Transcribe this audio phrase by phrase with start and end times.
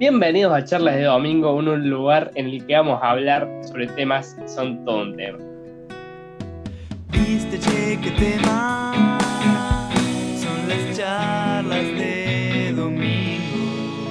[0.00, 4.32] Bienvenidos a Charlas de Domingo, un lugar en el que vamos a hablar sobre temas
[4.32, 5.36] que son todo un tema.
[7.10, 9.18] ¿Viste che qué tema?
[10.38, 14.08] Son las charlas de domingo.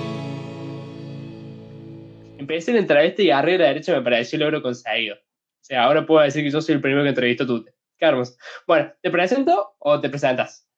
[2.37, 5.15] Empecé la entrevista y arriba a la derecha me pareció el logro conseguido.
[5.15, 7.73] O sea, ahora puedo decir que yo soy el primero que entrevistó a Tute.
[7.97, 8.37] Qué hermoso.
[8.67, 10.69] Bueno, ¿te presento o te presentas?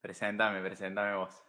[0.00, 1.47] Preséntame, preséntame vos.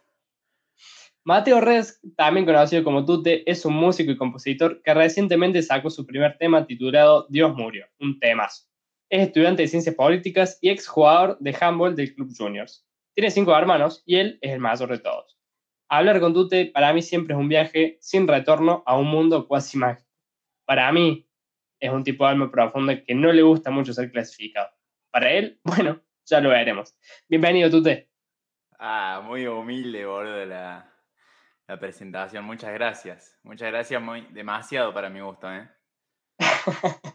[1.22, 6.06] Mateo Res, también conocido como Tute, es un músico y compositor que recientemente sacó su
[6.06, 8.64] primer tema titulado Dios murió, un temazo.
[9.10, 12.86] Es estudiante de ciencias políticas y exjugador de handball del Club Juniors.
[13.14, 15.38] Tiene cinco hermanos y él es el mayor de todos.
[15.90, 19.76] Hablar con Tute para mí siempre es un viaje sin retorno a un mundo cuasi
[19.76, 20.08] mágico.
[20.64, 21.28] Para mí
[21.80, 24.70] es un tipo de alma profunda que no le gusta mucho ser clasificado.
[25.10, 26.96] Para él, bueno, ya lo veremos.
[27.28, 28.08] Bienvenido, Tute.
[28.78, 30.46] Ah, muy humilde, boludo,
[31.70, 32.44] la presentación.
[32.44, 33.38] Muchas gracias.
[33.44, 35.68] Muchas gracias, muy, demasiado para mi gusto, ¿eh?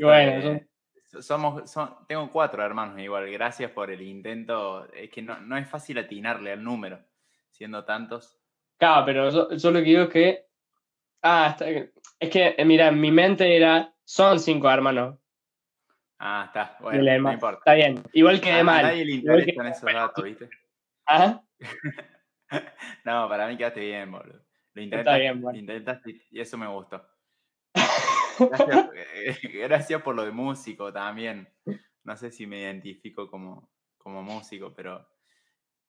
[0.00, 0.68] Bueno, Este,
[1.06, 3.30] so- somos, son- tengo cuatro hermanos igual.
[3.30, 4.92] Gracias por el intento.
[4.92, 7.00] Es que no, no es fácil atinarle al número,
[7.48, 8.38] siendo tantos.
[8.78, 10.46] Claro, pero yo, yo lo que digo es que.
[11.22, 13.90] Ah, está- es que, eh, mira, en mi mente era.
[14.04, 15.18] Son cinco hermanos.
[16.18, 16.76] Ah, está.
[16.80, 17.58] Bueno, no importa.
[17.60, 18.02] Está bien.
[18.12, 18.82] Igual A, quedé a mal.
[18.82, 20.50] nadie le que- interesan esos datos, ¿viste?
[21.06, 21.42] Ajá.
[23.04, 24.40] No, para mí quedaste bien, boludo.
[24.74, 25.56] Lo intentaste, bien, bueno.
[25.56, 27.06] lo intentaste y eso me gustó.
[28.38, 31.48] Gracias, eh, gracias por lo de músico también.
[32.02, 35.08] No sé si me identifico como, como músico, pero,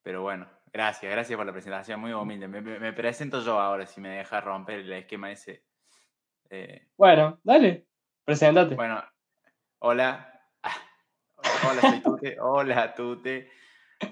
[0.01, 2.47] pero bueno, gracias, gracias por la presentación, muy humilde.
[2.47, 5.65] Me, presento yo ahora, si me dejas romper el esquema ese.
[6.49, 7.87] Eh, Bueno, dale.
[8.23, 8.75] Preséntate.
[8.75, 9.03] bueno,
[9.79, 10.41] hola.
[10.63, 10.75] Ah,
[11.69, 12.37] hola, soy Tute.
[12.39, 13.51] Hola, Tute.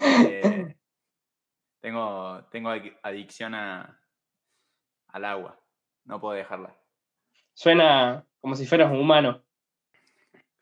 [0.01, 0.75] Eh,
[1.83, 3.99] tengo, tengo adic- adicción a,
[5.09, 5.59] al agua.
[6.05, 6.73] No puedo dejarla.
[7.53, 9.43] Suena como si fueras un humano.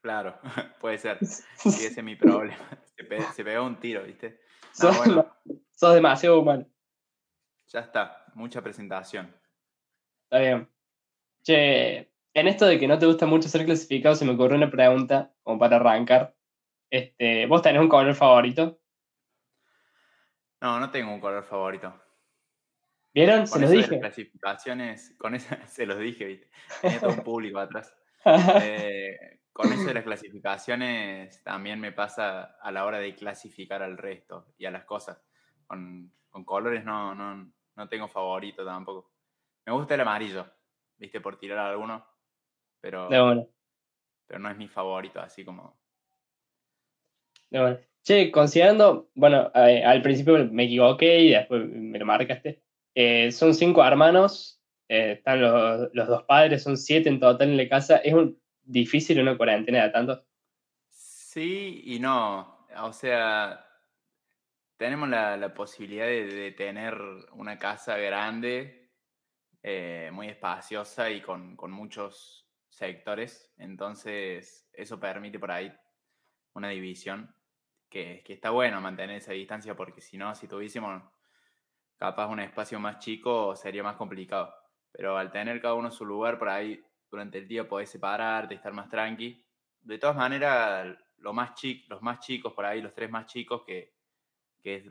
[0.01, 0.39] Claro,
[0.81, 1.19] puede ser.
[1.63, 2.57] Y ese es mi problema.
[2.97, 4.41] Se, pe- se pegó un tiro, ¿viste?
[4.73, 5.27] sos, bueno.
[5.73, 6.65] sos demasiado humano.
[7.67, 8.25] Ya está.
[8.33, 9.31] Mucha presentación.
[10.23, 10.67] Está bien.
[11.43, 14.71] Che, en esto de que no te gusta mucho ser clasificado, se me ocurrió una
[14.71, 16.35] pregunta, como para arrancar.
[16.89, 18.80] Este, ¿Vos tenés un color favorito?
[20.61, 21.93] No, no tengo un color favorito.
[23.13, 23.47] ¿Vieron?
[23.47, 23.99] Se Con los eso de las dije.
[23.99, 26.49] clasificaciones, con eso se los dije, ¿viste?
[26.81, 27.93] Tenía todo un público atrás.
[28.23, 33.97] Eh, con eso de las clasificaciones también me pasa a la hora de clasificar al
[33.97, 35.19] resto y a las cosas.
[35.65, 39.11] Con, con colores no, no, no tengo favorito tampoco.
[39.65, 40.45] Me gusta el amarillo,
[40.97, 42.05] viste, por tirar alguno,
[42.79, 43.47] pero, bueno,
[44.27, 45.79] pero no es mi favorito, así como...
[47.49, 47.79] bueno.
[48.03, 52.63] Che, considerando, bueno, eh, al principio me equivoqué y después me lo marcaste.
[52.95, 57.57] Eh, son cinco hermanos, eh, están los, los dos padres, son siete en total en
[57.57, 57.97] la casa.
[57.97, 60.23] ¿Es un, difícil una cuarentena de tantos?
[60.89, 62.65] Sí y no.
[62.81, 63.67] O sea,
[64.77, 66.97] tenemos la, la posibilidad de, de tener
[67.33, 68.89] una casa grande,
[70.11, 73.53] muy espaciosa y con, con muchos sectores.
[73.57, 75.71] Entonces, eso permite por ahí
[76.53, 77.31] una división
[77.91, 81.03] que, está bueno mantener esa distancia porque si no, si tuviésemos
[81.97, 84.55] capaz un espacio más chico, sería más complicado.
[84.91, 88.73] Pero al tener cada uno su lugar, por ahí durante el día podés separarte, estar
[88.73, 89.45] más tranqui.
[89.81, 93.93] De todas maneras, los más chicos, por ahí los tres más chicos, que,
[94.61, 94.85] que es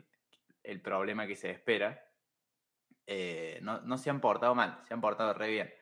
[0.63, 1.99] el problema que se espera,
[3.07, 5.73] eh, no, no se han portado mal, se han portado re bien.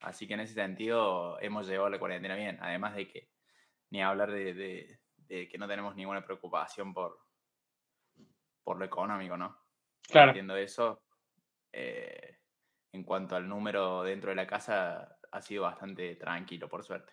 [0.00, 2.58] Así que en ese sentido hemos llevado la cuarentena bien.
[2.60, 3.30] Además de que
[3.90, 5.03] ni hablar de-
[5.34, 7.18] de que no tenemos ninguna preocupación por,
[8.62, 9.58] por lo económico, ¿no?
[10.02, 10.30] Claro.
[10.30, 11.02] Entiendo eso.
[11.72, 12.38] eh,
[12.92, 17.12] en cuanto al número dentro de la casa, ha sido bastante tranquilo, por suerte.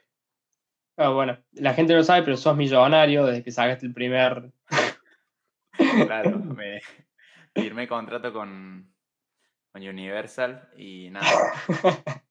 [0.95, 4.51] Ah, bueno, la gente no lo sabe, pero sos millonario desde que sacaste el primer.
[6.05, 6.81] Claro, me
[7.55, 8.93] firmé contrato con,
[9.71, 11.53] con Universal y nada,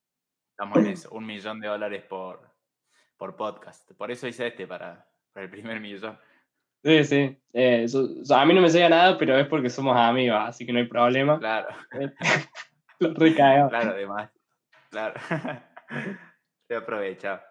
[0.51, 2.49] estamos en eso, un millón de dólares por,
[3.17, 3.91] por podcast.
[3.97, 6.17] Por eso hice este, para, para el primer millón.
[6.83, 7.37] Sí, sí.
[7.53, 10.65] Eh, so- so- a mí no me llega nada, pero es porque somos amigos, así
[10.65, 11.37] que no hay problema.
[11.39, 11.69] Claro,
[12.99, 13.69] Lo recaeo.
[13.69, 14.31] claro, además.
[14.89, 15.13] Claro.
[16.67, 17.41] Te he aprovechado.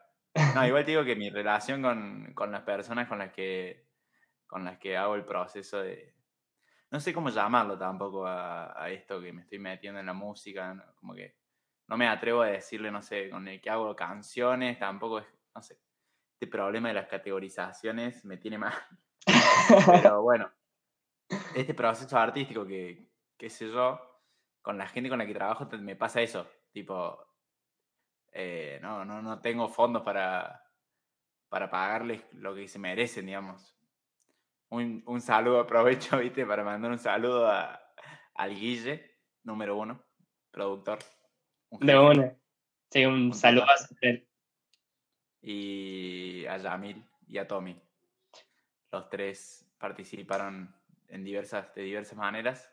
[0.55, 3.85] No, igual te digo que mi relación con, con las personas con las que
[4.47, 6.15] con las que hago el proceso de.
[6.91, 10.73] No sé cómo llamarlo tampoco a, a esto que me estoy metiendo en la música.
[10.75, 10.83] ¿no?
[10.97, 11.37] Como que
[11.89, 15.63] no me atrevo a decirle, no sé, con el que hago canciones, tampoco es, no
[15.63, 15.79] sé.
[16.41, 18.73] Este problema de las categorizaciones me tiene mal.
[20.03, 20.51] Pero bueno,
[21.55, 24.01] este proceso artístico que, qué sé yo,
[24.63, 26.49] con la gente con la que trabajo me pasa eso.
[26.73, 27.23] Tipo,
[28.33, 30.67] eh, no, no, no tengo fondos para,
[31.51, 33.77] para pagarles lo que se merecen, digamos.
[34.71, 37.83] Un, un saludo, aprovecho, viste, para mandar un saludo a,
[38.35, 40.03] al Guille, número uno,
[40.51, 41.01] productor.
[41.69, 42.35] un De una.
[42.91, 44.30] Sí, un Un saludo a.
[45.43, 47.81] Y a Yamil y a Tommy.
[48.93, 50.75] Los tres participaron
[51.09, 52.71] en diversas, de diversas maneras.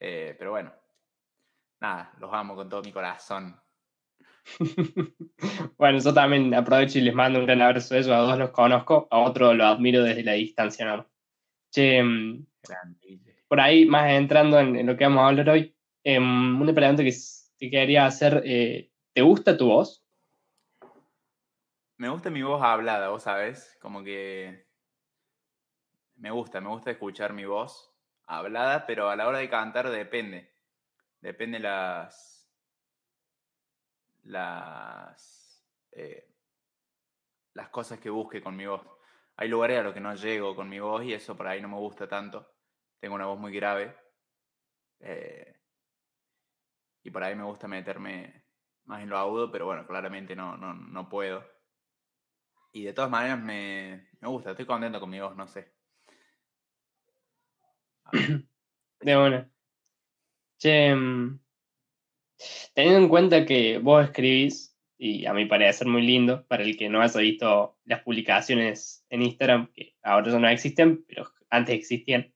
[0.00, 0.72] eh, pero bueno,
[1.80, 3.60] nada, los amo con todo mi corazón.
[5.78, 8.10] bueno, yo también aprovecho y les mando un gran abrazo a ellos.
[8.10, 11.10] A dos los conozco, a otro lo admiro desde la distancia, ¿no?
[11.70, 12.02] Che,
[13.00, 13.44] Guille.
[13.48, 17.02] por ahí, más entrando en, en lo que vamos a hablar hoy, em, una pregunta
[17.02, 17.12] que
[17.58, 20.03] te quería hacer, eh, ¿te gusta tu voz?
[21.98, 24.68] Me gusta mi voz hablada, vos sabés, como que
[26.16, 27.92] me gusta, me gusta escuchar mi voz
[28.26, 30.52] hablada, pero a la hora de cantar depende.
[31.20, 32.50] Depende las.
[34.24, 35.62] las.
[35.92, 36.26] eh,
[37.54, 38.82] las cosas que busque con mi voz.
[39.36, 41.68] Hay lugares a los que no llego con mi voz y eso por ahí no
[41.68, 42.46] me gusta tanto.
[43.00, 43.96] Tengo una voz muy grave.
[45.00, 45.54] eh,
[47.04, 48.46] y por ahí me gusta meterme
[48.84, 51.44] más en lo agudo, pero bueno, claramente no, no, no puedo.
[52.74, 55.72] Y de todas maneras me, me gusta, estoy contento con mi voz, no sé.
[59.00, 59.48] De una.
[60.58, 61.38] Che, mm,
[62.74, 66.76] teniendo en cuenta que vos escribís, y a mí parece ser muy lindo, para el
[66.76, 71.76] que no haya visto las publicaciones en Instagram, que ahora ya no existen, pero antes
[71.76, 72.34] existían,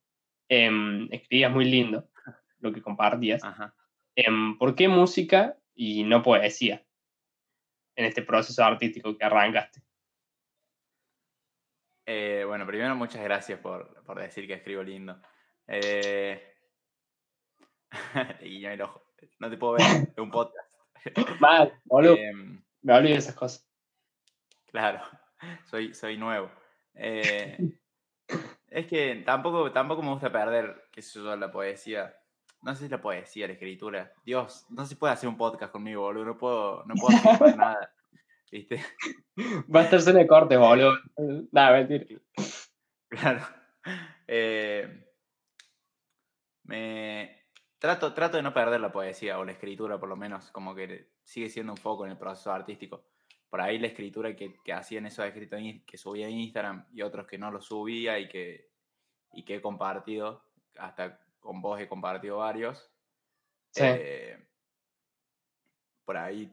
[0.48, 2.12] em, escribías muy lindo
[2.60, 3.42] lo que compartías.
[3.42, 3.74] Ajá.
[4.14, 6.86] Em, ¿por qué música y no poesía
[7.96, 9.87] en este proceso artístico que arrancaste?
[12.10, 15.20] Eh, bueno, primero muchas gracias por, por decir que escribo lindo.
[15.66, 16.42] Eh,
[18.40, 19.02] y yo el ojo.
[19.38, 20.70] No te puedo ver, es un podcast.
[21.38, 23.70] Mal, boludo, Em, me olvido de esas cosas.
[24.70, 25.02] Claro,
[25.66, 26.50] soy, soy nuevo.
[26.94, 27.58] Eh,
[28.68, 32.16] es que tampoco, tampoco me gusta perder, qué sé yo, la poesía.
[32.62, 34.14] No sé si la poesía, la escritura.
[34.24, 36.24] Dios, no se puede hacer un podcast conmigo, boludo.
[36.24, 37.92] No puedo, no puedo nada.
[38.50, 38.82] ¿Viste?
[39.74, 40.94] Va a estar lleno de cortes, boludo.
[41.52, 42.04] Nada, mentira.
[43.10, 43.40] Claro.
[44.26, 45.06] Eh,
[46.64, 47.46] me
[47.78, 51.12] trato, trato de no perder la poesía o la escritura, por lo menos, como que
[51.24, 53.04] sigue siendo un foco en el proceso artístico.
[53.48, 56.86] Por ahí la escritura que, que hacía en esos escritos en- que subía a Instagram
[56.92, 58.70] y otros que no lo subía y que,
[59.32, 60.44] y que he compartido,
[60.76, 62.90] hasta con vos he compartido varios.
[63.70, 63.84] Sí.
[63.84, 64.46] eh,
[66.04, 66.52] por ahí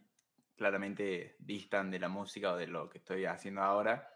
[0.55, 4.09] claramente distan de la música o de lo que estoy haciendo ahora.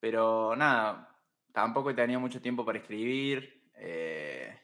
[0.00, 1.16] Pero nada,
[1.52, 3.70] tampoco he tenido mucho tiempo para escribir.
[3.74, 4.58] eh,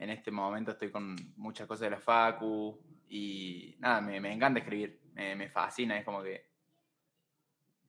[0.00, 5.02] en este momento estoy con muchas cosas de la Facu y nada, me, encanta escribir,
[5.12, 6.48] me, me fascina, es como que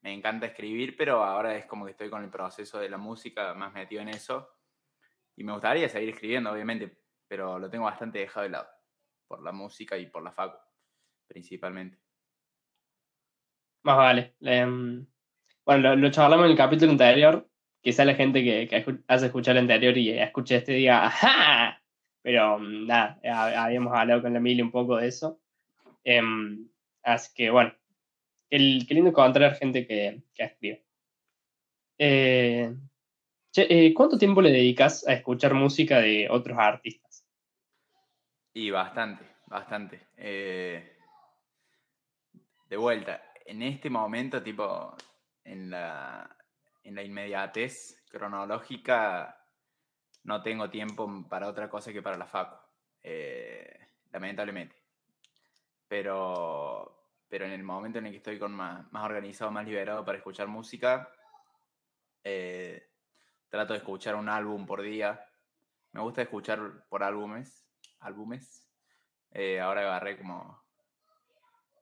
[0.02, 3.54] me encanta escribir, pero ahora es como que estoy con el proceso de la música
[3.54, 4.50] más metido en eso
[5.38, 6.98] y me gustaría seguir escribiendo, obviamente,
[7.30, 8.68] pero lo tengo bastante dejado de lado
[9.26, 10.58] por la música y por la Facu,
[11.32, 11.98] principalmente.
[13.84, 14.36] Más vale.
[14.42, 15.06] Em,
[15.66, 17.48] bueno, lo, lo charlamos en el capítulo anterior.
[17.82, 21.82] Quizá la gente que, que hace escuchar el anterior y escuche este diga, ¡ajá!
[22.22, 25.40] Pero mm, nada, ha- habíamos hablado con la Mili un poco de eso.
[26.04, 26.68] Em,
[27.04, 27.74] así que bueno,
[28.50, 30.86] qué, qué lindo encontrar gente que, que escribe.
[31.98, 32.74] Eh,
[33.52, 37.26] che, eh, ¿Cuánto tiempo le dedicas a escuchar música de otros artistas?
[38.54, 40.02] Y bastante, bastante.
[40.18, 40.98] Eh,
[42.72, 44.96] de vuelta, en este momento, tipo,
[45.44, 46.38] en la,
[46.84, 49.46] en la inmediatez cronológica,
[50.24, 52.56] no tengo tiempo para otra cosa que para la facu,
[53.04, 53.78] eh,
[54.14, 54.78] lamentablemente.
[55.86, 60.06] Pero, pero en el momento en el que estoy con más, más organizado, más liberado
[60.06, 61.12] para escuchar música,
[62.24, 62.90] eh,
[63.50, 65.28] trato de escuchar un álbum por día.
[65.92, 67.68] Me gusta escuchar por álbumes,
[68.00, 68.66] álbumes.
[69.32, 70.61] Eh, ahora agarré como,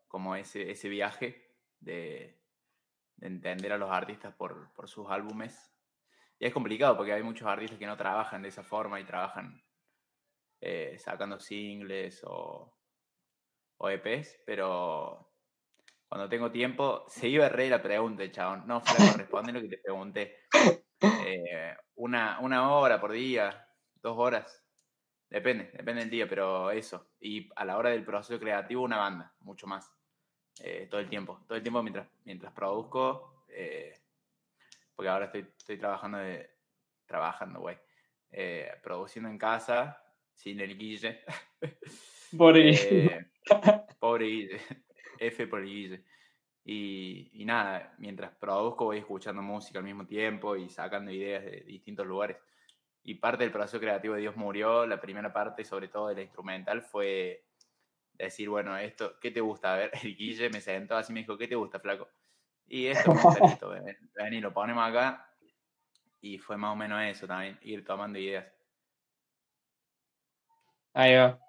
[0.09, 2.37] como ese, ese viaje de,
[3.15, 5.73] de entender a los artistas por, por sus álbumes.
[6.39, 9.63] Y es complicado porque hay muchos artistas que no trabajan de esa forma y trabajan
[10.59, 12.75] eh, sacando singles o,
[13.77, 15.31] o EPs, pero
[16.09, 18.65] cuando tengo tiempo, se iba re la pregunta, chabón.
[18.65, 20.37] No, Flaco, responde lo que te pregunté.
[21.01, 23.69] Eh, una, una hora por día,
[24.01, 24.65] dos horas.
[25.29, 27.11] Depende, depende del día, pero eso.
[27.21, 29.89] Y a la hora del proceso creativo, una banda, mucho más.
[30.63, 31.39] Eh, todo el tiempo.
[31.47, 33.45] Todo el tiempo mientras, mientras produzco.
[33.49, 33.93] eh,
[34.95, 36.49] porque ahora estoy, estoy trabajando de.
[37.05, 37.77] Trabajando, güey.
[38.31, 40.01] eh, produciendo en casa,
[40.33, 41.21] sin el Guille.
[42.37, 43.25] Pobre Eh,
[43.99, 44.59] pobre Guille.
[45.19, 46.03] F por el Guille.
[46.63, 51.61] Y, y nada, mientras produzco voy escuchando música al mismo tiempo y sacando ideas de
[51.61, 52.37] distintos lugares.
[53.03, 56.21] Y parte del proceso creativo de Dios murió, la primera parte, sobre todo de la
[56.21, 57.45] instrumental, fue
[58.25, 59.73] decir, bueno, esto, ¿qué te gusta?
[59.73, 62.09] A ver, el Guille me sentó así y me dijo, ¿qué te gusta, flaco?
[62.67, 65.25] Y esto me gusta, listo, ven, ven y lo ponemos acá.
[66.21, 68.45] Y fue más o menos eso también, ir tomando ideas.
[70.93, 71.39] Ahí va.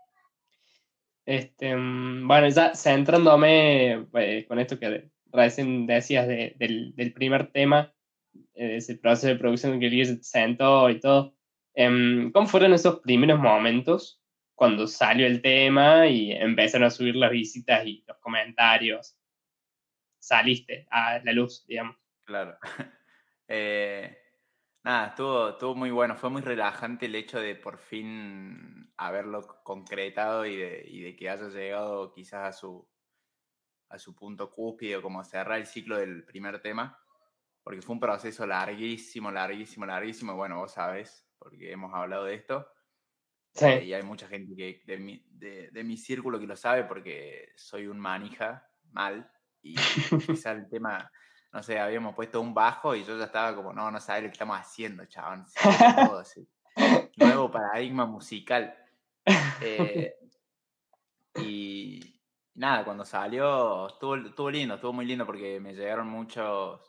[1.26, 7.52] Este, mm, bueno, ya centrándome eh, con esto que recién decías de- del, del primer
[7.52, 7.92] tema,
[8.54, 11.34] eh, ese proceso de producción que Elías se sentó y todo,
[11.74, 14.19] em, ¿cómo fueron esos primeros momentos
[14.60, 19.16] cuando salió el tema y empezaron a subir las visitas y los comentarios?
[20.18, 21.96] Saliste a la luz, digamos.
[22.24, 22.58] Claro.
[23.52, 24.16] Eh,
[24.84, 26.14] nada, estuvo, estuvo muy bueno.
[26.14, 31.28] Fue muy relajante el hecho de por fin haberlo concretado y de, y de que
[31.28, 32.88] haya llegado quizás a su,
[33.88, 36.96] a su punto cúspide o como cerrar el ciclo del primer tema.
[37.64, 40.36] Porque fue un proceso larguísimo, larguísimo, larguísimo.
[40.36, 42.68] Bueno, vos sabés, porque hemos hablado de esto.
[43.52, 43.64] Sí.
[43.64, 46.84] Eh, y hay mucha gente que, de, mi, de, de mi círculo que lo sabe
[46.84, 49.30] porque soy un manija mal.
[49.62, 49.74] Y
[50.26, 51.10] quizá el tema,
[51.52, 54.28] no sé, habíamos puesto un bajo y yo ya estaba como, no, no sabes lo
[54.28, 55.44] que estamos haciendo, chabón.
[56.06, 56.22] todo.
[57.16, 58.74] Nuevo paradigma musical.
[59.60, 60.14] Eh,
[61.36, 62.20] y
[62.54, 66.80] nada, cuando salió, estuvo, estuvo lindo, estuvo muy lindo porque me llegaron muchos,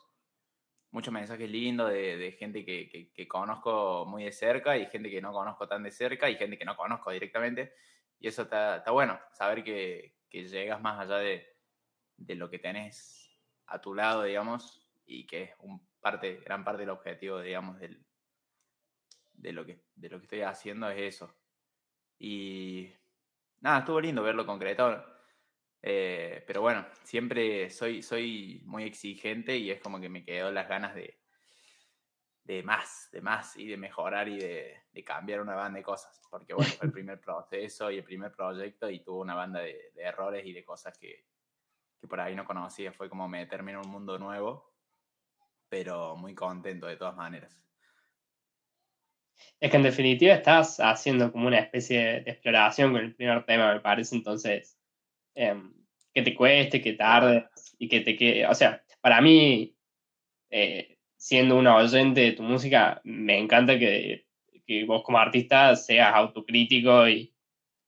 [0.92, 5.22] muchos mensajes lindos de, de gente que, que- conozco muy de cerca y gente que
[5.22, 7.74] no conozco tan de cerca y gente que no conozco directamente.
[8.20, 11.46] Y eso está, está bueno, saber que, que llegas más allá de,
[12.16, 16.80] de lo que tenés a tu lado, digamos, y que es un parte, gran parte
[16.82, 18.06] del objetivo, digamos, del,
[19.34, 21.34] de, lo que, de lo que estoy haciendo es eso.
[22.18, 22.92] Y
[23.60, 25.04] nada, estuvo lindo verlo concretado.
[25.82, 30.68] Eh, pero bueno, siempre soy, soy muy exigente y es como que me quedó las
[30.68, 31.18] ganas de,
[32.44, 36.20] de más, de más y de mejorar y de, de cambiar una banda de cosas.
[36.30, 39.90] Porque bueno, fue el primer proceso y el primer proyecto y tuvo una banda de,
[39.94, 41.26] de errores y de cosas que,
[42.00, 42.92] que por ahí no conocía.
[42.92, 44.72] Fue como meterme en un mundo nuevo,
[45.68, 47.58] pero muy contento de todas maneras.
[49.58, 53.74] Es que en definitiva estás haciendo como una especie de exploración con el primer tema,
[53.74, 54.14] me parece.
[54.14, 54.78] Entonces,
[55.34, 55.72] em,
[56.14, 57.44] que te cueste, que tardes
[57.78, 58.46] y que te quede.
[58.46, 59.76] O sea, para mí,
[60.50, 64.26] eh, siendo una oyente de tu música, me encanta que,
[64.66, 67.34] que vos como artista seas autocrítico y,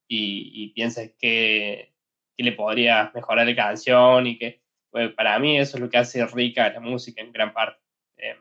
[0.07, 1.93] y, y pienses que,
[2.37, 4.61] que le podrías mejorar la canción y que
[4.91, 7.81] pues, para mí eso es lo que hace rica la música en gran parte.
[8.17, 8.37] Em,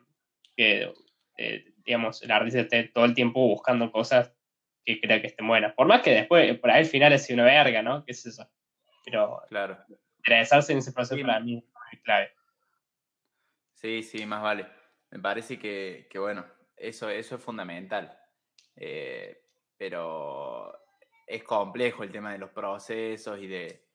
[0.57, 0.93] que
[1.37, 4.33] eh, digamos, el artista esté todo el tiempo buscando cosas
[4.85, 5.75] que crea que estén buenas.
[5.75, 8.05] Por más que después, por ahí al final es una verga, ¿no?
[8.05, 8.49] ¿Qué es eso?
[9.05, 9.79] Pero Claro.
[10.19, 11.23] interesarse en ese proceso Sí.
[11.23, 12.33] para mí es clave.
[13.73, 14.67] Sí, sí, más vale.
[15.11, 16.45] Me parece que, que, bueno,
[16.77, 18.19] eso, eso es fundamental.
[18.77, 19.41] Eh,
[19.77, 20.73] pero
[21.27, 23.87] es complejo el tema de los procesos y de,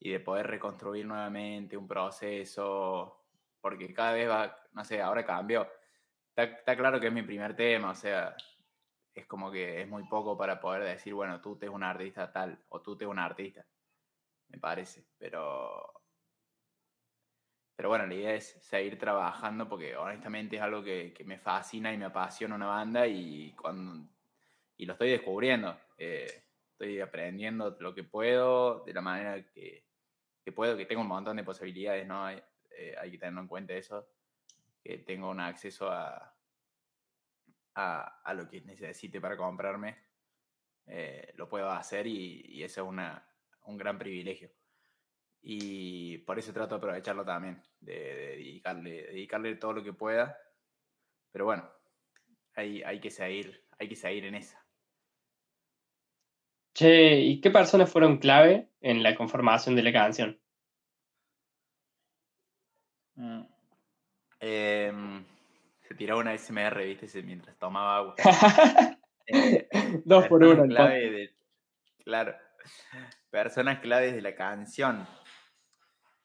[0.00, 3.24] y de poder reconstruir nuevamente un proceso,
[3.60, 5.68] porque cada vez va, no sé, ahora cambió.
[6.30, 8.36] Está, está claro que es mi primer tema, o sea,
[9.14, 12.32] es como que es muy poco para poder decir, bueno, tú te es un artista
[12.32, 13.66] tal o tú te es un artista,
[14.50, 15.92] me parece, pero
[17.76, 21.92] pero bueno, la idea es seguir trabajando porque honestamente es algo que, que me fascina
[21.92, 24.06] y me apasiona una banda y, cuando,
[24.76, 25.78] y lo estoy descubriendo.
[25.96, 29.86] Eh, estoy aprendiendo lo que puedo, de la manera que,
[30.44, 32.24] que puedo, que tengo un montón de posibilidades, ¿no?
[32.26, 34.06] Hay, eh, hay que tener en cuenta eso,
[34.82, 36.36] que tengo un acceso a,
[37.74, 39.96] a, a lo que necesite para comprarme.
[40.86, 43.29] eh, lo puedo hacer y, y eso es una,
[43.64, 44.50] un gran privilegio.
[45.42, 50.36] Y por eso trato de aprovecharlo también, de, de dedicarle, dedicarle todo lo que pueda.
[51.32, 51.70] Pero bueno,
[52.54, 54.64] hay, hay, que seguir, hay que seguir en esa.
[56.74, 60.40] Che, ¿y qué personas fueron clave en la conformación de la canción?
[63.16, 63.42] Mm.
[64.40, 64.92] Eh,
[65.82, 68.14] se tiró una SMR, viste, mientras tomaba agua.
[69.32, 69.68] Eh,
[70.04, 70.66] Dos por uno.
[70.66, 71.34] clave de-
[72.02, 72.34] claro.
[73.30, 75.06] Personas claves de la canción.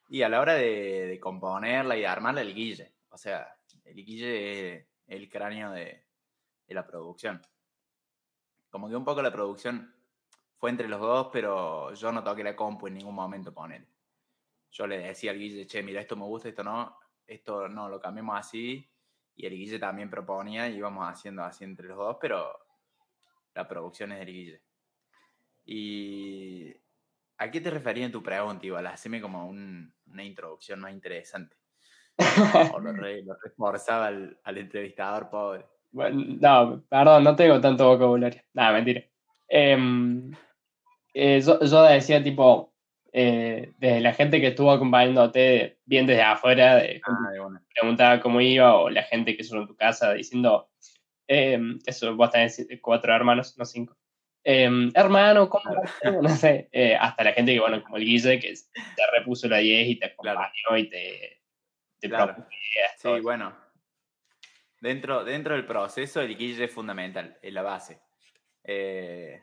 [0.09, 2.95] Y a la hora de, de componerla y de armarla, el Guille.
[3.09, 6.05] O sea, el Guille es el cráneo de,
[6.67, 7.41] de la producción.
[8.69, 9.93] Como que un poco la producción
[10.57, 13.87] fue entre los dos, pero yo no toqué la compu en ningún momento poner.
[14.71, 17.99] Yo le decía al Guille, che, mira, esto me gusta, esto no, esto no, lo
[17.99, 18.89] cambiamos así.
[19.35, 22.57] Y el Guille también proponía y íbamos haciendo así entre los dos, pero
[23.53, 24.61] la producción es del Guille.
[25.65, 26.73] ¿Y
[27.37, 28.65] a qué te referías en tu pregunta?
[28.65, 31.55] Igual, haceme como un- una introducción más interesante.
[32.73, 35.65] O lo, re- lo reforzaba al, al entrevistador, pobre.
[35.91, 38.41] Bueno, no, perdón, no tengo tanto vocabulario.
[38.53, 39.03] Nada, mentira.
[39.47, 40.31] Em,
[41.13, 42.73] eh, yo, yo decía, tipo,
[43.13, 47.29] eh, desde la gente que estuvo acompañándote, bien desde afuera, de, Ah,
[47.73, 50.69] preguntaba cómo iba, o la gente que estuvo en tu casa diciendo,
[51.27, 53.95] em, eso, vos tenés cuatro hermanos, no cinco.
[54.47, 55.81] Em, hermano, ¿cómo Claro.
[56.03, 59.47] todo?", No sé, eh, hasta la gente que, bueno, como el Guille, que te repuso
[59.47, 60.39] la 10 y te Claro.
[60.39, 61.41] acompañó y te,
[61.99, 62.35] te Claro.
[62.49, 63.21] Sí, todo.
[63.23, 63.57] bueno.
[64.81, 68.01] Dentro, dentro del proceso, el guille es fundamental, es la base.
[68.63, 69.41] Eh,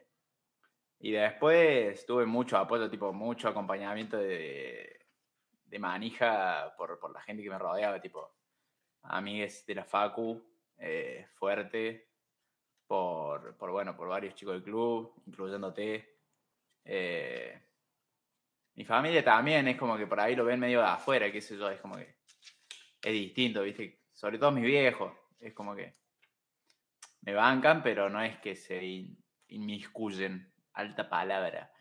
[1.01, 5.05] y después tuve mucho apoyo, tipo, mucho acompañamiento de,
[5.65, 8.37] de manija por, por la gente que me rodeaba, tipo,
[9.03, 10.41] amigues de la Facu,
[10.79, 12.12] eh, fuerte,
[12.93, 16.19] por, por, bueno, por varios chicos del club, incluyéndote.
[16.85, 17.59] Eh,
[18.75, 21.57] mi familia también es como que por ahí lo ven medio de afuera, qué sé
[21.57, 22.17] yo, es como que
[23.03, 24.03] es distinto, ¿viste?
[24.13, 25.95] Sobre todo mis viejos, es como que
[27.23, 29.17] me bancan, pero no es que se in-
[29.49, 31.73] inmiscuyen, alta palabra,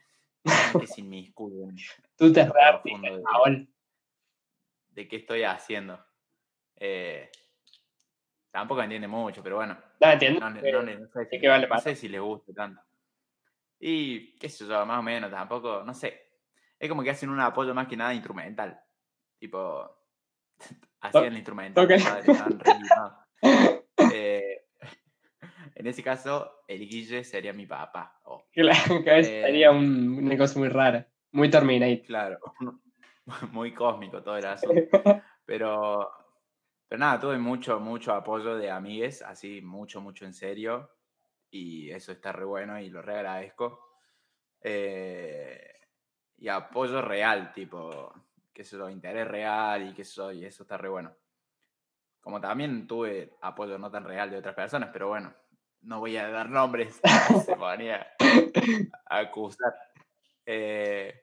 [0.46, 1.76] no es que se inmiscuyen
[2.16, 3.68] Tú te de,
[4.92, 6.02] de qué estoy haciendo.
[6.78, 7.30] Eh,
[8.50, 10.40] tampoco entiende mucho, pero bueno, No, entiendo.
[10.40, 12.20] no, le- que- no le- no sé, si, que vale no para- sé si les
[12.22, 12.82] gusta tanto.
[13.80, 16.30] Y qué sé yo, más o menos, tampoco, no sé.
[16.80, 18.80] Es como que hacen un apoyo más que nada instrumental.
[19.40, 19.90] Tipo,
[21.02, 21.86] hacían el instrumental.
[21.86, 21.92] ok.
[21.92, 23.14] mis padres estaban re limados.
[24.14, 24.66] Eh,
[25.76, 28.20] en ese caso, el Guille sería mi papá.
[28.24, 32.06] o Claro, que Eh, sería un- una cosa muy rara, muy Terminator.
[32.06, 32.40] claro,
[33.52, 35.02] muy cósmico todo el asunto.
[35.46, 36.10] Pero,
[36.92, 40.92] pero nada, tuve mucho, mucho apoyo de amigues, así, mucho, mucho en serio.
[41.50, 43.96] Y eso está re bueno y lo re agradezco.
[44.60, 45.74] Eh,
[46.36, 48.14] y apoyo real, tipo,
[48.52, 51.16] que eso, interés real y que eso, y eso está re bueno.
[52.20, 55.34] Como también tuve apoyo no tan real de otras personas, pero bueno,
[55.84, 57.00] no voy a dar nombres,
[57.46, 58.06] se ponía
[59.06, 59.74] a acusar.
[60.46, 61.22] Eh,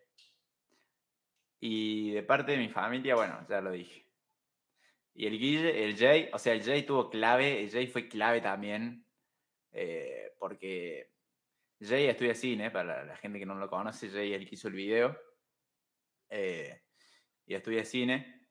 [1.61, 4.08] y de parte de mi familia, bueno, ya lo dije.
[5.19, 8.41] Y el Guille, el Jay, o sea, el Jay tuvo clave, el Jay fue clave
[8.41, 9.05] también,
[9.73, 11.11] eh, porque
[11.81, 14.69] Jay estudia cine, para la gente que no lo conoce, Jay es el que hizo
[14.69, 15.19] el video,
[16.29, 16.83] eh,
[17.47, 18.47] y estudia cine,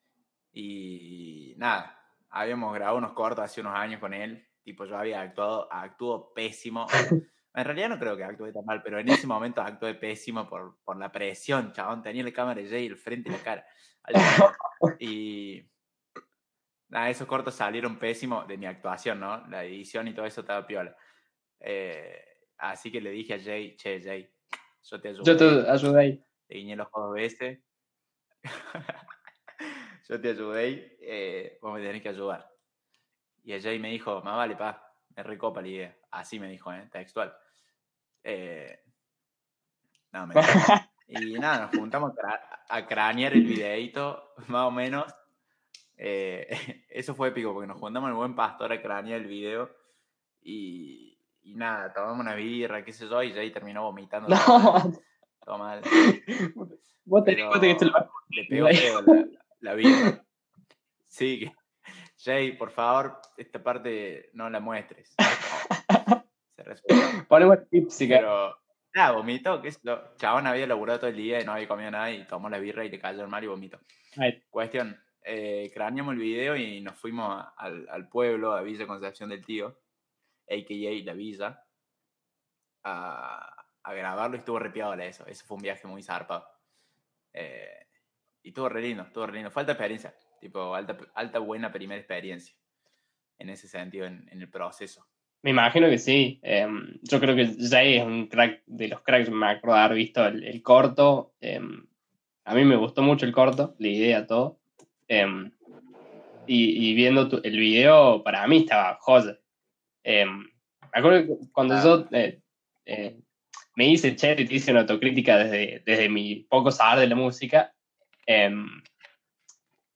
[0.52, 5.72] y nada, habíamos grabado unos cortos hace unos años con él, tipo yo había actuado,
[5.72, 6.86] actuó pésimo,
[7.54, 10.80] en realidad no creo que actué tan mal, pero en ese momento actué pésimo por,
[10.84, 12.04] por la presión, chabón.
[12.04, 13.66] Tenía la cámara de Jay el frente y la cara.
[15.00, 15.68] Y
[16.90, 19.46] nada, esos cortos salieron pésimos de mi actuación, ¿no?
[19.48, 20.96] La edición y todo eso estaba piola.
[21.60, 22.24] Eh,
[22.58, 24.30] así que le dije a Jay, che, Jay,
[24.84, 25.24] yo te ayudo.
[25.24, 26.24] Yo te ayudé.
[26.48, 27.60] Te guiñé los dos veces.
[30.10, 32.50] yo te ayudé, eh, vos me tenés que ayudar.
[33.44, 35.98] Y el Jay me dijo, más vale, pa, me recopa la idea.
[36.12, 36.88] Así me dijo, ¿eh?
[36.92, 37.36] textual.
[38.24, 38.80] Eh,
[40.12, 40.92] no, mentira.
[41.10, 45.06] Y nada, nos juntamos a, cra- a cranear el videito, más o menos.
[45.98, 46.48] Eh,
[46.90, 49.70] eso fue épico, porque nos juntamos en el buen pastor a cranear el video.
[50.42, 54.28] Y, y nada, tomamos una birra, qué sé yo, y Jay terminó vomitando.
[55.48, 55.82] No, todo mal.
[57.06, 59.26] vos tenés que lo le pegó feo la,
[59.62, 60.26] la birra.
[61.06, 61.52] Sí, que-
[62.20, 65.16] Jay, por favor, esta parte no la muestres.
[66.56, 67.24] Se resuelve.
[67.30, 67.98] ponemos tips.
[68.00, 68.58] Pero,
[68.94, 70.16] nada, vomitó, que es lo.
[70.18, 72.84] Chabón había laburado todo el día y no había comido nada y tomó la birra
[72.84, 73.80] y le cayó el mal y vomitó.
[74.18, 74.44] Ahí.
[74.50, 79.30] Cuestión, eh, craneamos el video y nos fuimos a- al, al pueblo, a Villa Concepción
[79.30, 79.68] del Tío,
[80.50, 81.06] a.k.a.
[81.06, 81.64] La Villa,
[82.84, 85.26] a, a grabarlo y estuvo repiado eso.
[85.28, 86.48] Ese fue un viaje muy zarpado.
[87.34, 87.70] Eh,
[88.44, 89.52] y estuvo re lindo, estuvo re lindo.
[89.52, 92.56] Falta experiencia, tipo, alta, alta buena primera experiencia
[93.40, 95.06] en ese sentido, en, en el proceso.
[95.44, 96.40] Me imagino que sí.
[96.42, 99.30] Em, yo creo que Jay es un crack de los cracks.
[99.30, 101.36] Me acuerdo de haber visto el, el corto.
[101.40, 101.86] em,
[102.46, 104.57] a mí me gustó mucho el corto, la idea, todo.
[105.08, 105.52] Em,
[106.46, 109.38] y, y viendo tu- el video, para mí estaba joya.
[110.04, 111.82] Em, me acuerdo que cuando Ah.
[111.84, 112.42] yo eh,
[112.86, 113.20] eh,
[113.76, 117.16] me hice chat y te hice una autocrítica desde, desde mi poco saber de la
[117.16, 117.74] música.
[118.26, 118.68] em,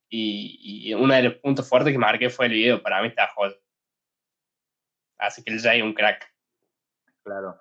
[0.08, 2.82] y, y uno de los puntos fuertes que marqué fue el video.
[2.82, 3.54] Para mí estaba joya.
[5.18, 6.30] Así que el Jay un crack.
[7.22, 7.56] Claro.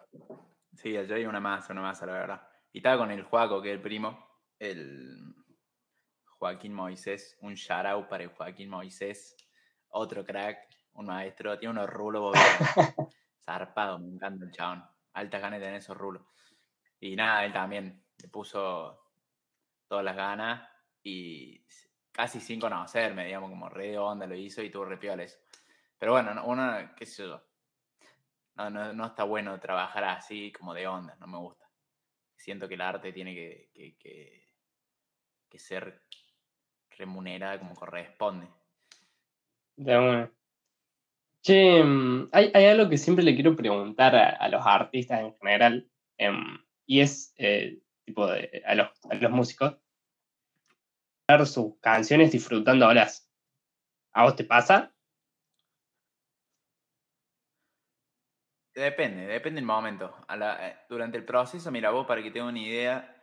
[0.76, 2.42] Sí, el Jay una masa, una masa, la verdad.
[2.74, 4.18] Y estaba con el Juaco, que es el primo,
[4.60, 5.18] el
[6.42, 9.36] Joaquín Moisés, un shout out para el Joaquín Moisés,
[9.90, 10.58] otro crack,
[10.94, 12.34] un maestro, tiene unos rulos,
[13.46, 14.84] zarpado, me encanta el chabón.
[15.14, 16.24] Altas ganas de tener esos rulos.
[17.00, 19.00] Y nada, él también le puso
[19.88, 20.68] todas las ganas
[21.04, 21.64] y
[22.12, 25.40] casi sin conocerme, digamos, como re de onda lo hizo y tuvo re piola eso.
[26.00, 27.44] Pero bueno, no- uno, qué sé yo.
[28.56, 31.70] No, no, no está bueno trabajar así como de onda, no me gusta.
[32.36, 34.48] Siento que el arte tiene que, que, que-
[35.50, 36.04] que ser
[37.02, 38.48] remunerada como corresponde.
[39.76, 40.32] De una.
[41.44, 45.36] Che, mm, hay, hay algo que siempre le quiero preguntar a, a los artistas en
[45.38, 49.78] general, em, y es eh, tipo de, a, los, a los músicos,
[51.46, 53.32] sus canciones disfrutándolas.
[54.14, 54.94] ¿A vos te pasa?
[58.74, 60.14] Depende, depende del momento.
[60.28, 63.16] A la- eh, durante el proceso, mira vos, para que tenga una idea,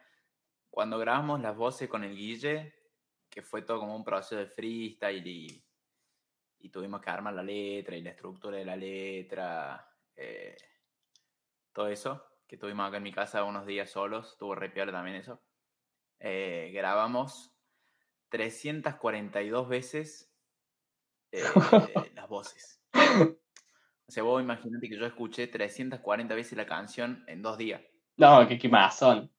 [0.70, 2.74] cuando grabamos las voces con el Guille,
[3.38, 5.64] que fue todo como un proceso de freestyle y,
[6.58, 10.56] y tuvimos que armar la letra y la estructura de la letra, eh,
[11.72, 15.18] todo eso, que tuvimos acá en mi casa unos días solos, tuvo re piola también
[15.18, 15.40] eso.
[16.18, 17.54] eh, grabamos
[18.28, 20.34] 342 veces
[21.30, 21.44] eh,
[22.16, 22.82] las voces.
[22.92, 27.82] O sea, vos imagínate que yo escuché 340 veces la canción en dos días.
[28.16, 29.30] No, qué quemazón.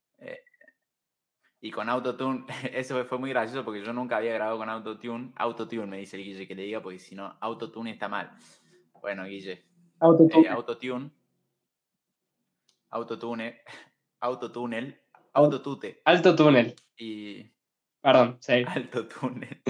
[1.62, 5.32] Y con autotune, eso fue- muy gracioso porque yo nunca había grabado con autotune.
[5.36, 8.32] Autotune me dice el Guille que le diga porque si no, autotune está mal.
[9.02, 9.66] Bueno, Guille,
[10.00, 10.46] Autotune.
[10.48, 11.12] eh, autotune,
[12.92, 13.62] autotune,
[14.22, 15.00] autotúnel,
[15.34, 16.76] autotute Alto túnel.
[16.98, 17.50] y
[18.02, 18.64] Perdón, sí.
[18.68, 19.62] autotúnel.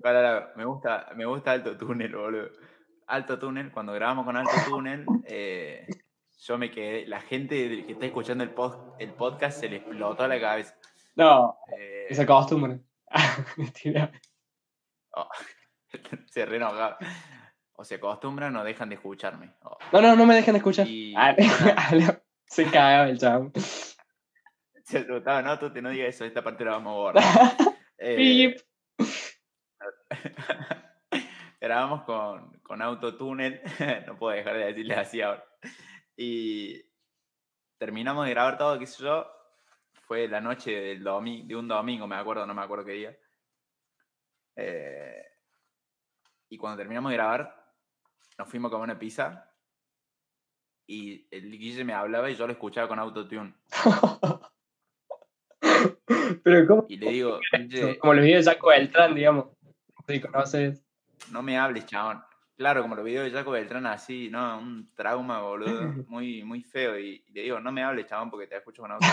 [0.00, 0.52] ¿Cuál era?
[0.56, 2.50] Me gusta, me gusta alto túnel, boludo.
[3.08, 5.86] Alto túnel, cuando grabamos con alto túnel, eh,
[6.46, 10.26] yo me quedé, la gente que está escuchando el, pod- el podcast se le explotó
[10.28, 10.74] la cabeza.
[11.16, 12.80] No, Eh, esa costumbre.
[13.56, 14.10] Mentira.
[15.14, 15.28] oh,
[16.26, 16.98] se re enojaba.
[17.78, 19.52] O se acostumbran o dejan de escucharme.
[19.62, 20.86] Oh, No, no, no me dejen escuchar.
[20.86, 21.34] Y- Ah,
[22.46, 23.50] se cagaba el chavo.
[24.84, 27.24] se asustaba, no, tú te no digas eso, esta parte la vamos a borrar.
[27.98, 28.54] Eh,
[31.60, 33.60] grabamos con, con autotúnel,
[34.06, 35.44] no puedo dejar de decirles así ahora.
[36.16, 36.82] Y
[37.78, 39.30] terminamos de grabar todo, qué sé yo.
[40.02, 43.16] Fue la noche del domi- de un domingo, me acuerdo, no me acuerdo qué día.
[44.56, 45.22] Eh,
[46.48, 47.74] y cuando terminamos de grabar,
[48.38, 49.52] nos fuimos a comer una pizza.
[50.88, 53.54] Y el Guille me hablaba y yo lo escuchaba con autotune.
[56.44, 56.86] Pero ¿cómo?
[56.88, 57.40] Y le digo,
[58.00, 59.46] Como los videos de Jaco Beltrán, digamos.
[60.06, 60.84] Si conoces.
[61.32, 62.22] No me hables, chabón.
[62.56, 66.98] Claro, como los videos de Jaco Beltrán así, no, un trauma, boludo, muy, muy feo.
[66.98, 69.06] Y, y le digo, no me hables, chabón, porque te escucho con auto.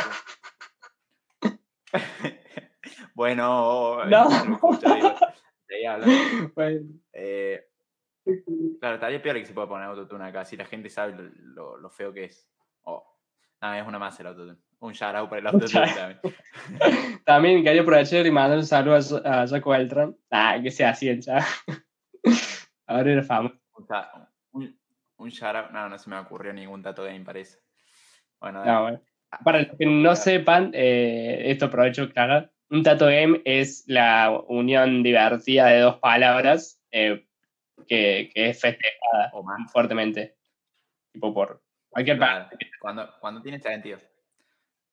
[3.13, 4.29] bueno, No.
[4.29, 5.13] lo escucho, digo.
[6.55, 7.65] Bueno, Eh,
[8.79, 11.77] claro, estaría peor que se pueda poner autotune acá, si la gente sabe lo, lo-
[11.77, 12.47] lo feo que es.
[12.83, 13.03] Oh,
[13.59, 14.57] nada, es una más el autotune.
[14.79, 16.19] Un shout out para el autotune también.
[17.25, 20.15] también quería aprovechar y mandar un saludo a, a Jaco Beltrán.
[20.29, 21.43] Ah, que sea así el chavo.
[22.87, 23.55] Ahora era famoso.
[23.77, 23.85] Un,
[24.63, 24.79] un,
[25.17, 27.59] un shout out, no, no se me ocurrió ningún dato game, parece.
[28.39, 28.71] Bueno, dale.
[28.71, 29.01] No, bueno.
[29.43, 32.51] Para los que no sepan, eh, esto aprovecho aclarar.
[32.69, 37.27] Un tato game es la unión divertida de dos palabras eh,
[37.87, 39.71] que, que es festejada o más.
[39.71, 40.35] fuertemente.
[41.11, 42.69] Tipo por cualquier Claro, parte.
[42.79, 43.99] cuando, cuando tiene sentido.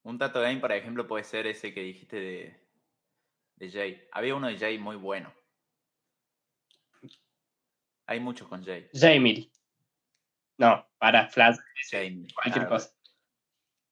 [0.03, 2.61] Un tato game, por ejemplo, puede ser ese que dijiste de,
[3.57, 4.09] de Jay.
[4.13, 5.33] Había uno de Jay muy bueno.
[8.11, 8.89] Hay muchos con Jay.
[8.93, 9.49] Jamie.
[10.59, 12.91] No, para Flash, Jay, cualquier cosa.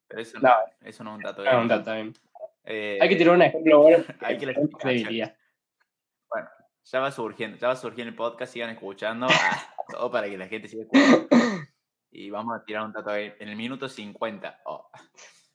[0.09, 0.48] Pero eso No.
[0.48, 0.57] no,
[0.88, 1.62] eso no es un tato No, game.
[1.76, 2.12] un game.
[2.64, 4.04] Eh, Hay que tirar un ejemplo bueno.
[4.20, 5.37] hay que es credibilidad.
[6.90, 9.28] Ya va surgiendo, ya va surgiendo el podcast, sigan escuchando.
[9.31, 11.28] ah, todo para que la gente siga escuchando.
[12.11, 14.62] Y vamos a tirar un game en el minuto 50.
[14.64, 14.90] oh.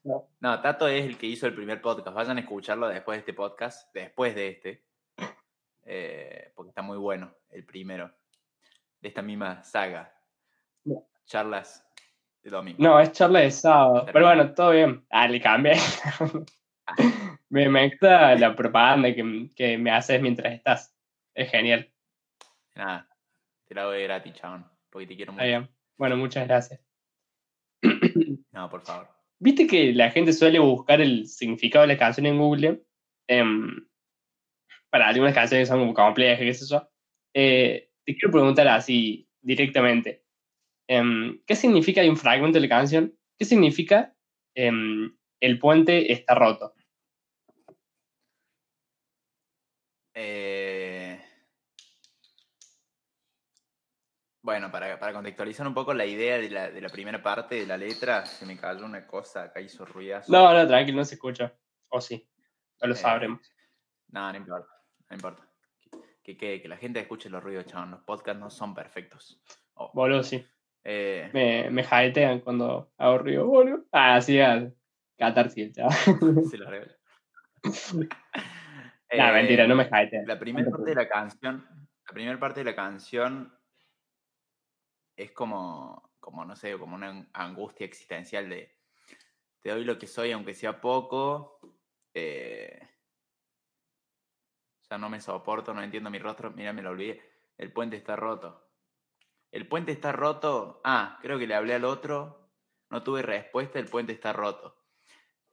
[0.05, 0.29] No.
[0.39, 2.15] No, Tato es el que hizo el primer podcast.
[2.15, 4.85] Vayan a escucharlo después de este podcast, después de este.
[5.83, 8.09] eh, porque está muy bueno, el primero.
[9.03, 10.15] De esta misma saga.
[10.85, 11.05] No.
[11.25, 11.85] Charlas
[12.41, 12.81] de domingo.
[12.81, 14.05] No, es charla de sábado.
[14.13, 15.05] Pero bueno, todo bien.
[15.09, 15.73] Ah, le cambié.
[17.49, 20.95] me, me gusta la propaganda que, que me haces mientras estás.
[21.33, 21.91] Es genial.
[22.75, 23.09] Nada,
[23.65, 24.65] te la de gratis, chabón.
[24.89, 25.43] Porque te quiero mucho.
[25.43, 25.69] bien.
[25.97, 26.79] Bueno, muchas gracias.
[28.53, 29.09] No, por favor.
[29.37, 32.85] Viste que la gente suele buscar el significado de la canción en Google.
[33.27, 33.85] Em,
[34.89, 36.89] para algunas canciones que son como complejas, qué sé yo.
[37.33, 40.23] Eh, te quiero preguntar así directamente.
[40.87, 44.15] Em, ¿Qué significa, hay un fragmento de la canción, qué significa
[44.55, 46.73] em, el puente está roto?
[50.13, 51.19] Eh,
[54.43, 57.65] Bueno, para, para contextualizar un poco la idea de la, de la primera parte de
[57.65, 60.29] la letra, se me cayó una cosa, acá hizo ruidazo.
[60.33, 61.53] No, no, tranquilo, no se escucha.
[61.87, 62.29] O sí,
[62.81, 63.39] no lo Eh, sabremos.
[64.09, 64.69] No, no importa,
[65.09, 65.49] no importa.
[66.23, 67.91] Que, que, que la gente escuche los ruidos, chabón.
[67.91, 69.41] Los podcasts no son perfectos.
[69.73, 70.45] Oh, Boludo, sí.
[70.85, 73.85] eh, Me, me jaetean cuando hago ruido, boludo.
[73.91, 74.71] Ah, sí, a
[75.17, 75.93] catarsis, chaval.
[76.49, 76.93] se los revelo.
[79.15, 80.25] No, mentira, no me Eh, jaetean.
[80.27, 81.65] La primera parte de la canción,
[82.07, 83.53] la primera parte de la canción
[85.15, 88.75] es como, como no sé, como una ang- angustia existencial de
[89.61, 91.59] te doy lo que soy aunque sea poco,
[92.13, 92.79] eh,
[94.97, 97.21] no me soporto, no entiendo mi rostro, mira, me lo olvidé,
[97.57, 98.69] el puente está roto.
[99.51, 102.51] El puente está roto, ah, creo que le hablé al otro,
[102.89, 104.77] no tuve respuesta, el puente está roto.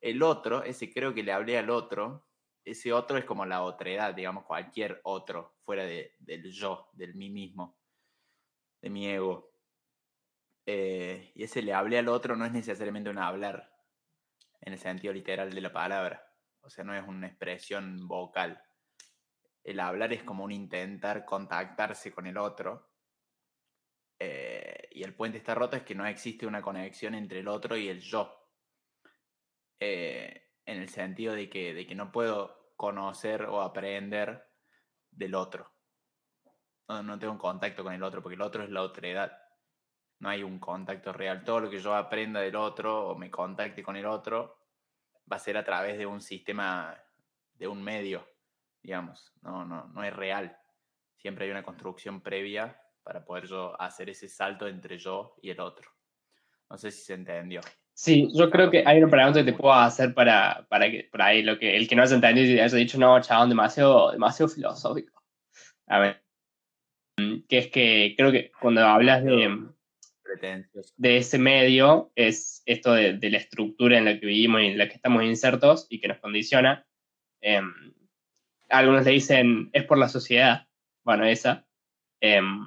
[0.00, 2.26] El otro, ese creo que le hablé al otro,
[2.64, 7.31] ese otro es como la otredad, digamos, cualquier otro, fuera de- del yo, del mí
[7.31, 7.79] mismo,
[8.83, 9.53] de mi ego.
[10.66, 13.72] Eh, y ese le hablé al otro no es necesariamente un hablar,
[14.61, 16.24] en el sentido literal de la palabra.
[16.62, 18.62] O sea, no es una expresión vocal.
[19.64, 22.88] El hablar es como un intentar contactarse con el otro.
[24.18, 27.77] eh, y el puente está roto es que no existe una conexión entre el otro
[27.77, 28.40] y el yo
[29.81, 34.46] eh, en el sentido de que, de que no puedo conocer o aprender
[35.11, 35.73] del otro.
[36.88, 39.33] No, tengo contacto con el otro, porque el otro es la otredad.
[40.18, 41.44] No hay un contacto real.
[41.44, 44.59] Todo lo que yo aprenda del otro o me contacte con el otro
[45.31, 46.99] va a ser a través de un sistema,
[47.55, 48.27] de un medio,
[48.83, 49.33] digamos.
[49.43, 50.57] No, no, no es real.
[51.16, 55.61] Siempre hay una construcción previa para poder yo hacer ese salto entre yo y el
[55.61, 55.90] otro.
[56.69, 57.61] No sé si se entendió.
[57.93, 61.21] Sí, yo creo que hay una pregunta que te puedo hacer para, para que por
[61.21, 64.49] ahí lo que el que no haya entendido y haya dicho, no, chabón, demasiado, demasiado
[64.49, 65.23] filosófico.
[65.87, 66.23] A ver,
[67.19, 69.69] mm, que es que creo que cuando hablas de,
[70.23, 70.95] Pretencioso.
[70.97, 74.79] de ese medio, es esto de, de la estructura en la que vivimos y en
[74.79, 76.87] la que estamos insertos y que nos condiciona.
[77.43, 77.93] Em,
[78.70, 80.66] algunos le dicen, es por la sociedad,
[81.04, 81.66] bueno, esa,
[82.20, 82.66] em,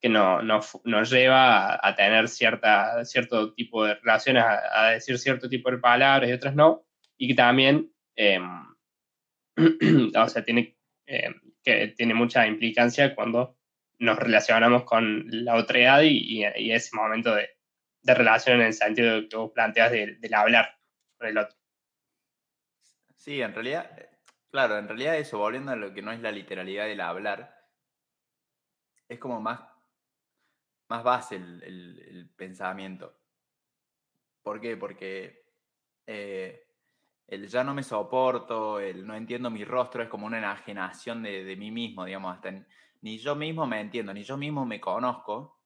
[0.00, 5.70] que no, nos lleva a, tener cierta, cierto tipo de relaciones, a, decir cierto tipo
[5.70, 6.84] de palabras y otras no,
[7.16, 8.74] y que también, em,
[10.16, 10.76] o sea, tiene,
[11.06, 13.56] em, que tiene mucha implicancia cuando
[13.98, 17.48] nos relacionamos con la otredad y, y, ese momento de,
[18.02, 20.76] de relación en el sentido que vos planteas del, del hablar
[21.16, 21.56] con el otro.
[23.16, 23.90] Sí, en realidad,
[24.54, 27.60] claro, en realidad eso, volviendo a lo que no es la literalidad del hablar,
[29.08, 29.58] es como más,
[30.88, 33.18] más base el, pensamiento.
[34.44, 34.76] ¿Por qué?
[34.76, 35.44] Porque
[36.06, 36.68] eh,
[37.26, 41.42] el ya no me soporto, el no entiendo mi rostro, es como una enajenación de,
[41.42, 42.52] de mí mismo, digamos, hasta
[43.00, 45.58] ni yo mismo me entiendo, ni yo mismo me conozco.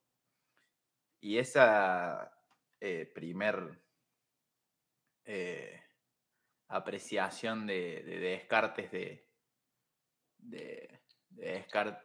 [1.21, 2.33] Y esa
[2.81, 3.83] eh, primer
[5.27, 5.88] eh,
[6.69, 9.27] apreciación de, de- de Descartes de,
[10.39, 11.01] de,
[11.31, 12.05] de Descartes,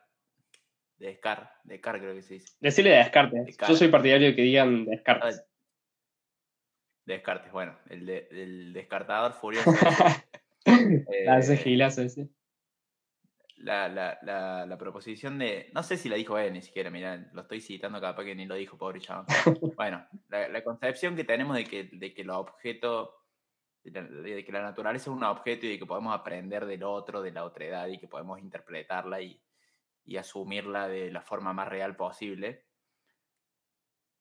[0.98, 2.56] de Descartes, Descartes creo que se dice.
[2.60, 3.46] Decirle de Descartes.
[3.46, 3.76] Descartes.
[3.76, 5.44] Yo soy partidario de que digan Descartes.
[7.06, 9.70] Descartes, bueno, el, de- el descartador furioso.
[11.26, 12.30] La hace Eh, gilazo ese.
[13.58, 15.70] la, la, la, la proposición de.
[15.74, 18.46] No sé si la dijo él ni siquiera, mirá, lo estoy citando capaz que ni
[18.46, 19.26] lo dijo, pobre chaval.
[19.76, 23.10] Bueno, la, la concepción que tenemos de que, de que los objetos.
[23.84, 27.32] De, que la naturaleza es un objeto y de que podemos aprender del otro, de
[27.32, 29.42] la otredad y que podemos interpretarla y,
[30.06, 32.66] y asumirla de la forma más real posible.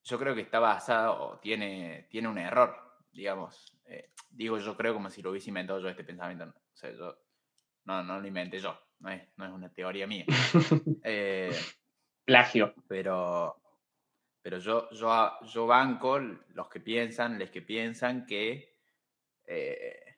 [0.03, 2.77] Yo creo que está basada o tiene, tiene un error,
[3.13, 3.79] digamos.
[3.85, 6.47] Eh, digo yo creo como si lo hubiese inventado yo este pensamiento.
[6.47, 6.53] ¿no?
[6.53, 7.17] O sea, yo
[7.85, 10.27] no, no lo inventé yo, no es, no es una teoría mía.
[11.05, 11.51] Eh,
[12.25, 12.75] Plagio.
[12.89, 13.63] pero
[14.43, 18.72] pero yo, yo, yo banco los que piensan, les que piensan que
[19.47, 20.17] eh,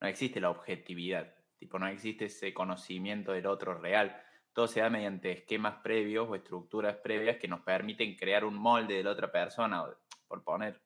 [0.00, 4.20] no existe la objetividad, tipo, no existe ese conocimiento del otro real.
[4.52, 8.94] Todo se da mediante esquemas previos o estructuras previas que nos permiten crear un molde
[8.94, 9.96] de la otra persona, o,
[10.26, 10.80] por poner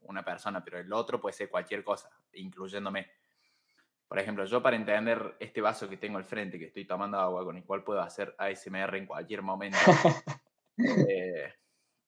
[0.00, 3.10] una persona, pero el otro puede ser cualquier cosa, incluyéndome.
[4.06, 7.44] Por ejemplo, yo para entender este vaso que tengo al frente, que estoy tomando agua,
[7.44, 9.78] con el cual puedo hacer ASMR en cualquier momento,
[11.08, 11.54] eh,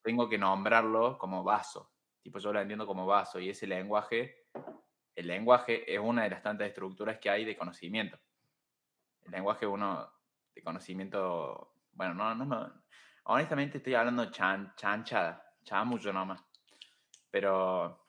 [0.02, 1.92] tengo que nombrarlo como vaso.
[2.22, 4.46] Tipo, yo lo entiendo como vaso y ese lenguaje,
[5.14, 8.18] el lenguaje es una de las tantas estructuras que hay de conocimiento.
[9.24, 10.10] El lenguaje uno
[10.54, 12.82] de conocimiento, bueno, no, no, no.
[13.24, 16.44] Honestamente estoy hablando chan, chanchada, chamullo nomás.
[17.30, 18.06] Pero,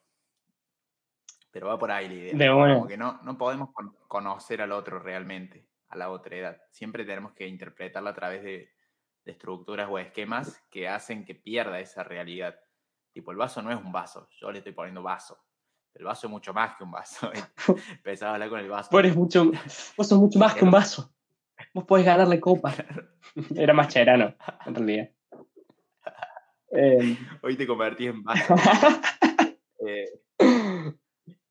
[1.52, 2.34] pero va por ahí la idea.
[2.36, 2.74] De una.
[2.74, 6.62] Como que no, no podemos con- conocer al otro realmente, a la otra edad.
[6.70, 8.74] Siempre tenemos que interpretarla a través de,
[9.24, 12.60] de estructuras o esquemas que hacen que pierda esa realidad.
[13.14, 15.45] Tipo, el vaso no es un vaso, yo le estoy poniendo vaso.
[15.96, 17.32] El vaso es mucho más que un vaso.
[17.92, 18.90] Empezaba a hablar con el vaso.
[18.92, 19.52] Vos, eres mucho,
[19.98, 21.12] vos sos mucho más que un vaso.
[21.74, 22.74] Vos podés ganar la copa.
[23.56, 25.10] Era más cherano, en realidad.
[27.42, 28.56] Hoy te convertí en vaso.
[29.88, 30.20] Eh,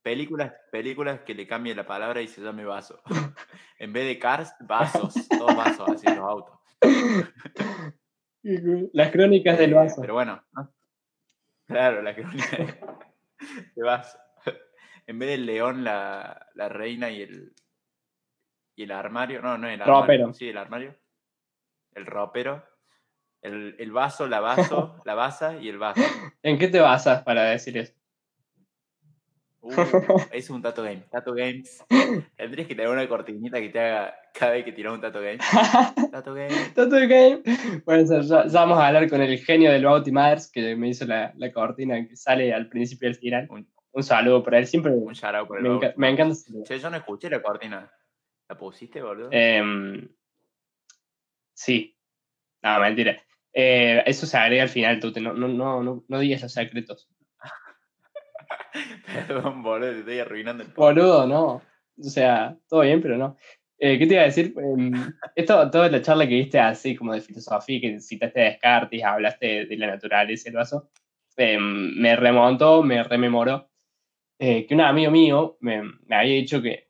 [0.02, 3.00] películas, películas que le cambie la palabra y se llame vaso.
[3.78, 5.14] En vez de cars, vasos.
[5.28, 6.59] Todos vasos, así los autos.
[8.92, 10.00] Las crónicas del Eh, vaso.
[10.02, 10.70] Pero bueno, ¿no?
[11.66, 12.80] claro, la crónica de,
[13.76, 14.18] de vaso.
[15.07, 17.53] En vez del león, la, la reina y el,
[18.77, 19.43] y el armario.
[19.43, 20.01] No, no el armario.
[20.01, 20.33] Ropero.
[20.33, 20.95] Sí, el armario.
[21.95, 22.64] El ropero.
[23.43, 26.01] El, el vaso, la vaso, la basa y el vaso.
[26.43, 27.93] ¿En qué te basas para decir eso?
[29.61, 29.73] Uh,
[30.33, 31.05] es un Tato Game.
[31.11, 31.83] Tato Games.
[32.37, 35.38] Tendrías que tener una cortinita que te haga cada vez que tiras un Tato Game.
[36.12, 36.55] Tato Game.
[36.75, 37.43] Tato Game.
[37.85, 41.07] Bueno, ya, ya vamos a hablar con el genio del Bauti Myers, que me hizo
[41.07, 43.47] la, la cortina que sale al principio del final.
[43.51, 44.66] Un, Un saludo para él.
[44.66, 46.35] Siempre un out por el me, enca- me encanta.
[46.35, 46.64] saludo.
[46.64, 47.90] Che, yo no escuché la cortina.
[48.48, 49.28] ¿La pusiste, boludo?
[49.30, 50.09] Em,
[51.54, 51.96] sí.
[52.62, 53.16] No, mentira.
[53.52, 55.12] Eh, eso se agrega al final, tú.
[55.20, 57.09] No, no, no, no, no digas los secretos.
[59.28, 60.96] Perdón, boludo, te estoy arruinando el podcast.
[60.96, 61.62] Boludo, no.
[61.98, 63.37] O sea, todo bien, pero no.
[63.78, 64.54] Eh, ¿Qué te iba a decir?
[64.57, 64.92] Em,
[65.37, 69.46] esto, toda la charla que viste así como de filosofía, que citaste a Descartes, hablaste
[69.46, 70.90] de, de la naturaleza y el vaso,
[71.37, 73.70] em, me remontó, me rememoró
[74.38, 76.88] eh, que un amigo mío me, me había dicho que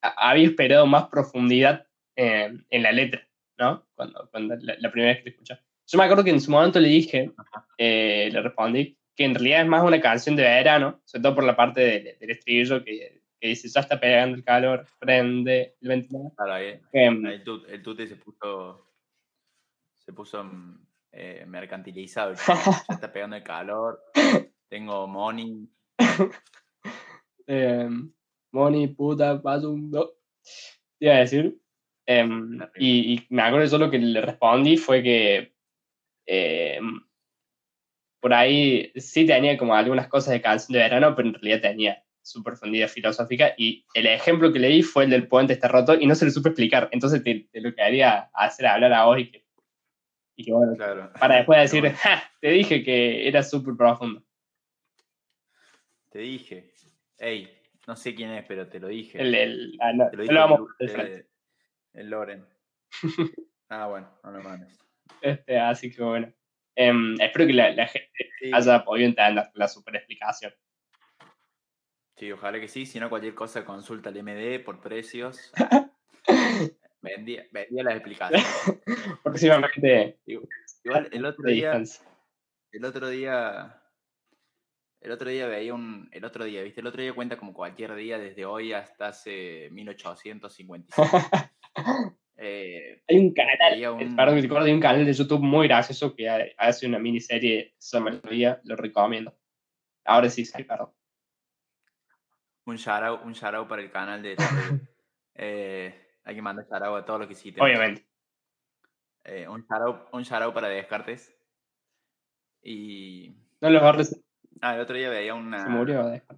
[0.00, 3.26] había esperado más profundidad en, en la letra,
[3.58, 3.86] ¿no?
[3.94, 5.58] Cuando, cuando la, la primera vez que la escuché.
[5.86, 7.32] Yo me acuerdo que en su momento le dije,
[7.78, 11.44] eh, le respondí, que en realidad es más una canción de verano, sobre todo por
[11.44, 15.88] la parte de- del estribillo que, que dice, ya está pegando el calor, prende el
[15.88, 16.32] ventilador.
[16.36, 18.84] Claro, ahí, Em, el, tut- el tute se puso.
[19.98, 20.44] Se puso
[21.12, 22.34] eh, mercantilizado.
[22.88, 24.00] Ya está pegando el calor.
[24.68, 25.68] Tengo money.
[28.52, 30.14] Moni, puta, paso un do.
[30.98, 31.56] Te iba a decir.
[32.06, 35.52] em, y, y me acuerdo yo lo que le respondí fue que
[36.26, 37.00] em,
[38.20, 42.02] por ahí sí tenía como algunas cosas de canción de verano, pero en realidad tenía
[42.22, 43.54] su profundidad filosófica.
[43.56, 46.24] Y el ejemplo que le di fue el del puente está roto y no se
[46.24, 46.88] lo supe explicar.
[46.92, 49.44] Entonces te, te lo quería hacer hablar a vos y que,
[50.36, 51.10] y que bueno, Claro.
[51.18, 54.22] para después decir, "Ja, te dije que era súper profundo.
[56.18, 56.72] Te dije.
[57.16, 57.48] Ey,
[57.86, 59.20] no sé quién es, pero te lo dije.
[59.20, 62.44] El, el, ah, no, te lo dije vamos el Loren.
[63.70, 64.78] Ah, bueno, no lo mandes.
[65.20, 66.32] Este, así que bueno.
[66.74, 70.54] Em, espero que la, la gente Sí, haya podido entender la super explicación.
[72.16, 72.86] sí, ojalá que sí.
[72.86, 75.52] Si no, cualquier cosa consulta al MD por precios.
[77.02, 78.44] Vendía, vendía las explicaciones.
[79.22, 80.18] Próximamente,
[80.82, 81.80] Igual el otro día.
[82.72, 83.82] El otro día.
[85.00, 86.08] El otro día veía un.
[86.12, 86.80] El otro día, ¿viste?
[86.80, 90.86] El otro día cuenta como cualquier día desde hoy hasta hace 1855.
[92.40, 96.28] Eh, Hay un canal, eh, un- perdón hay un canal de YouTube muy gracioso que
[96.28, 99.36] ha- hace una miniserie sobre melodía, lo recomiendo.
[100.04, 100.92] Ahora sí, sí, perdón.
[102.66, 104.36] un shout un shout para el canal de.
[105.34, 107.60] eh, hay que mandar shout a todos los que citen.
[107.60, 108.06] Obviamente.
[109.24, 111.36] Eh, un shout un shout para Descartes.
[112.62, 113.34] Y.
[113.60, 114.20] No los borres,
[114.60, 115.62] Ah, el otro día veía una.
[115.62, 116.06] se murió.
[116.08, 116.36] deja.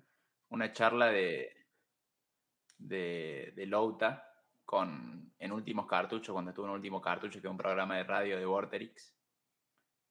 [0.51, 1.57] una charla de,
[2.79, 4.27] de, de Louta
[4.65, 8.37] con, en Últimos Cartuchos, cuando estuvo en Último Cartucho, que es un programa de radio
[8.39, 9.15] de Vorterix.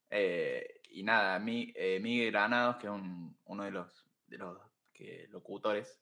[0.09, 4.57] Eh, y nada, mi, eh, Miguel Granados, que es un- uno de los, de los
[4.91, 6.01] que, locutores,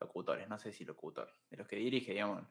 [0.00, 2.42] locutores, no sé si locutor, de los que dirige, digamos,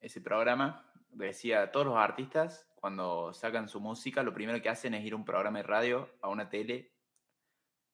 [0.00, 5.04] ese programa, decía, todos los artistas, cuando sacan su música, lo primero que hacen es
[5.04, 6.92] ir a un programa de radio, a una tele,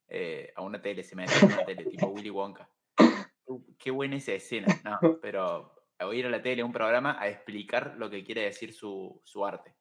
[0.07, 2.69] eh, a una tele, se meten en una tele, tipo Willy Wonka.
[3.45, 7.17] Uh, Qué buena esa escena, no, pero a ir a la tele, a un programa,
[7.19, 9.75] a explicar lo que quiere decir su, su arte.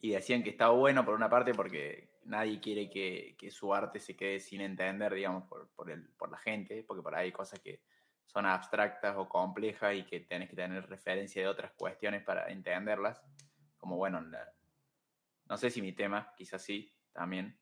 [0.00, 4.00] Y decían que estaba bueno por una parte porque nadie quiere que, que su arte
[4.00, 7.32] se quede sin entender, digamos, por, por, el, por la gente, porque por ahí hay
[7.32, 7.82] cosas que
[8.26, 13.22] son abstractas o complejas y que tenés que tener referencia de otras cuestiones para entenderlas.
[13.78, 14.52] Como bueno, la-
[15.46, 17.58] no sé si mi tema, quizás sí, también,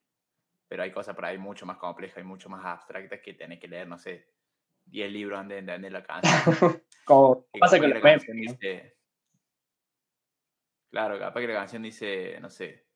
[0.71, 3.67] pero hay cosas por ahí mucho más complejas y mucho más abstractas que tenés que
[3.67, 4.29] leer, no sé,
[4.85, 6.81] 10 libros antes de entender la canción.
[7.05, 8.53] Como pasa con la canción ¿no?
[8.53, 8.97] dice.
[10.89, 12.87] Claro, capaz que la canción dice, no sé,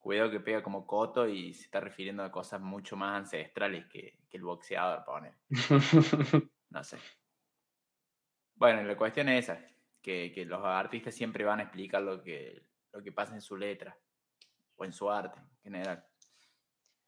[0.00, 4.18] cuidado que pega como coto y se está refiriendo a cosas mucho más ancestrales que,
[4.28, 5.34] que el boxeador pone.
[6.70, 6.98] No sé.
[8.56, 9.64] Bueno, la cuestión es esa.
[10.02, 13.56] que, que los artistas siempre van a explicar lo que, lo que pasa en su
[13.56, 13.96] letra
[14.74, 16.04] o en su arte en general.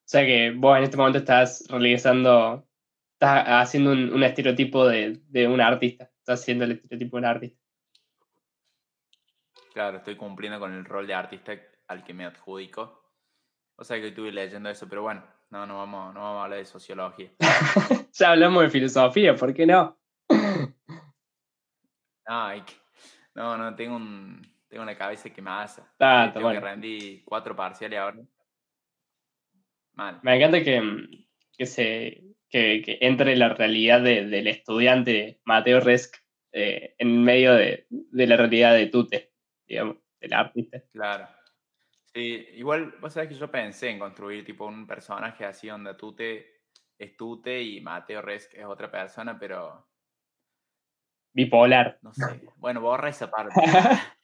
[0.07, 2.65] O sea que vos en este momento estás realizando,
[3.15, 7.25] estás haciendo un, un estereotipo de, de un artista, estás haciendo el estereotipo de un
[7.25, 7.61] artista.
[9.75, 11.55] Claro, estoy cumpliendo con el rol de artista
[11.89, 13.03] al que me adjudico.
[13.75, 16.61] O sea que estuve leyendo eso, pero bueno, no, no vamos, no vamos a hablar
[16.61, 17.33] de sociología.
[18.13, 19.99] ya hablamos de filosofía, ¿por qué no?
[22.29, 22.75] No, que-
[23.35, 25.93] no, no, tengo, un, tengo una cabeza que me asa.
[25.99, 26.61] Ah, tengo que bueno.
[26.61, 28.19] rendí cuatro parciales ahora.
[29.97, 30.21] Mal.
[30.23, 30.81] Me encanta que,
[31.57, 36.15] que se que, que entre la realidad de- del estudiante Mateo Resk
[36.53, 39.33] eh, en medio de, de la realidad de Tute,
[39.67, 40.81] digamos, del artista.
[40.93, 41.27] Claro.
[42.15, 46.63] Sí, igual, vos sabés que yo pensé en construir tipo un personaje así donde Tute
[46.99, 49.87] es Tute y Mateo Resk es otra persona, pero
[51.35, 51.99] Bipolar.
[52.03, 52.41] no sé.
[52.57, 53.55] Bueno, borra esa parte.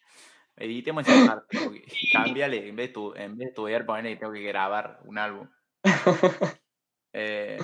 [0.56, 1.58] Editemos esa parte.
[2.12, 5.48] Cámbiale, en vez, de tu- en vez de estudiar, ponele tengo que grabar un álbum.
[7.14, 7.58] Eh,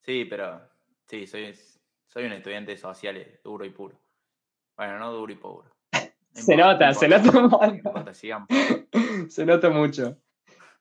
[0.00, 0.60] sí, pero
[1.06, 1.54] sí, soy,
[2.08, 3.96] soy un estudiante de sociales, duro y puro.
[4.76, 5.70] Bueno, no duro y puro.
[5.92, 8.12] No Se importa, nota, no se nota importa.
[9.28, 10.16] Se nota mucho.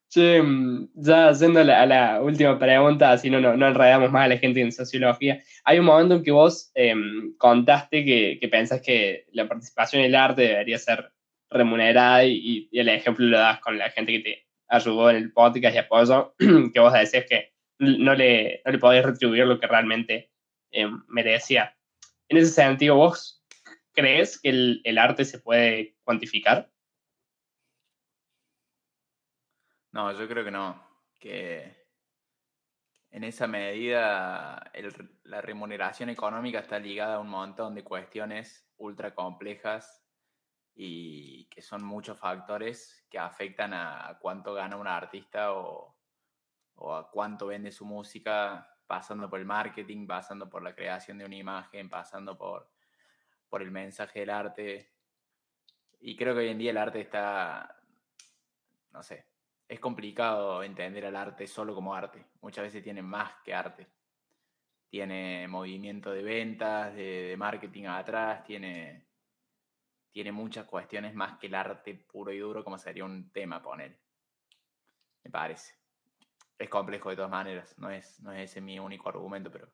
[0.09, 4.11] Che, mm, ya yendo a la, a la última pregunta, así no, no, no enredamos
[4.11, 5.41] más a la gente en sociología.
[5.63, 10.07] Hay un momento en que vos em, contaste que, que pensás que la participación en
[10.07, 11.11] el arte debería ser
[11.49, 15.33] remunerada y, y el ejemplo lo das con la gente que te ayudó en el
[15.33, 16.35] podcast y apoyo,
[16.73, 20.31] que vos decías que no le, no le podías retribuir lo que realmente
[20.71, 21.77] em, merecía.
[22.29, 23.43] En ese sentido, ¿vos
[23.93, 26.71] crees que el, el arte se puede cuantificar?
[29.91, 30.83] No, yo creo que no.
[31.19, 31.85] Que
[33.11, 34.71] en esa medida
[35.23, 40.04] la remuneración económica está ligada a un montón de cuestiones ultra complejas
[40.75, 45.95] y que son muchos factores que afectan a, cuánto gana un artista o,
[46.75, 51.25] o a cuánto vende su música, pasando por el marketing, pasando por la creación de
[51.25, 52.69] una imagen, pasando por,
[53.49, 54.91] por el mensaje del arte.
[56.01, 57.81] Y creo que hoy en día el arte está,
[58.91, 59.25] no sé,
[59.67, 62.25] es complicado entender al arte solo como arte.
[62.41, 63.87] Muchas veces tiene más que arte.
[64.89, 69.04] Tiene movimiento de ventas, de marketing atrás, tiene,
[70.15, 73.99] tiene muchas cuestiones más que el arte puro y duro, como sería un tema, poner.
[75.25, 75.73] Me parece.
[76.57, 79.67] Es complejo de todas maneras, no es, no es ese mi único argumento, pero,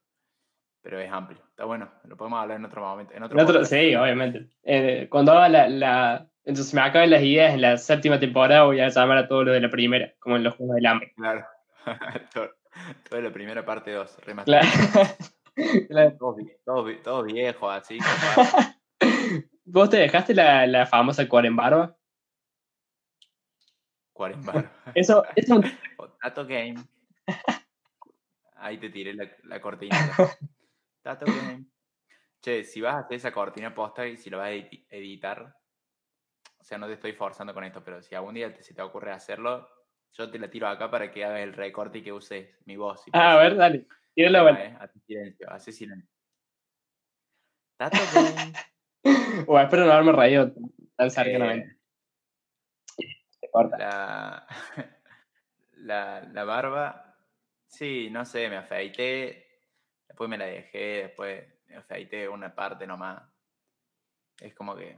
[0.81, 1.39] pero es amplio.
[1.47, 3.13] Está bueno, lo podemos hablar en otro momento.
[3.13, 4.49] En otro En otro- sí, obviamente.
[4.63, 8.79] Eh, cuando haga la, la- Entonces me acaben las ideas en la séptima temporada, voy
[8.79, 11.13] a llamar a todos los de la primera, como en los Juegos del Hambre.
[11.17, 11.45] Claro.
[12.33, 12.49] Todo-
[13.07, 14.67] Toda la primera parte 2, Claro.
[15.87, 16.17] Claro.
[16.65, 17.99] Todos, todos viejos, así.
[19.65, 21.95] ¿Vos te dejaste la, la famosa cuarembarba?
[24.13, 24.71] Cuarembar.
[24.93, 25.49] Eso, eso es
[25.97, 26.75] un- Tato Game.
[28.55, 29.97] Ahí te tiré la, la cortina.
[31.01, 31.65] Tato Game.
[32.41, 34.51] Che, si vas a hacer esa cortina posta y si lo vas a
[34.95, 35.55] editar,
[36.59, 38.81] o sea, no te estoy forzando con esto, pero si algún día te, se te
[38.81, 39.67] ocurre hacerlo,
[40.13, 43.03] yo te la tiro acá para que hagas el recorte y que uses mi voz.
[43.03, 43.87] si Ah, a ver, dale.
[44.13, 44.63] Tírala vuelta.
[44.65, 46.09] eh, hace silencio, hace silencio.
[47.77, 48.53] Tato Game.
[49.47, 50.51] O espero no haberme reído
[50.95, 51.77] tan cercanamente.
[52.97, 53.11] Eh.
[53.77, 54.47] La,
[55.73, 57.17] la, la barba,
[57.67, 59.47] sí, no sé, me afeité,
[60.07, 63.23] después me la dejé, después me afeité una parte nomás.
[64.39, 64.97] Es como que,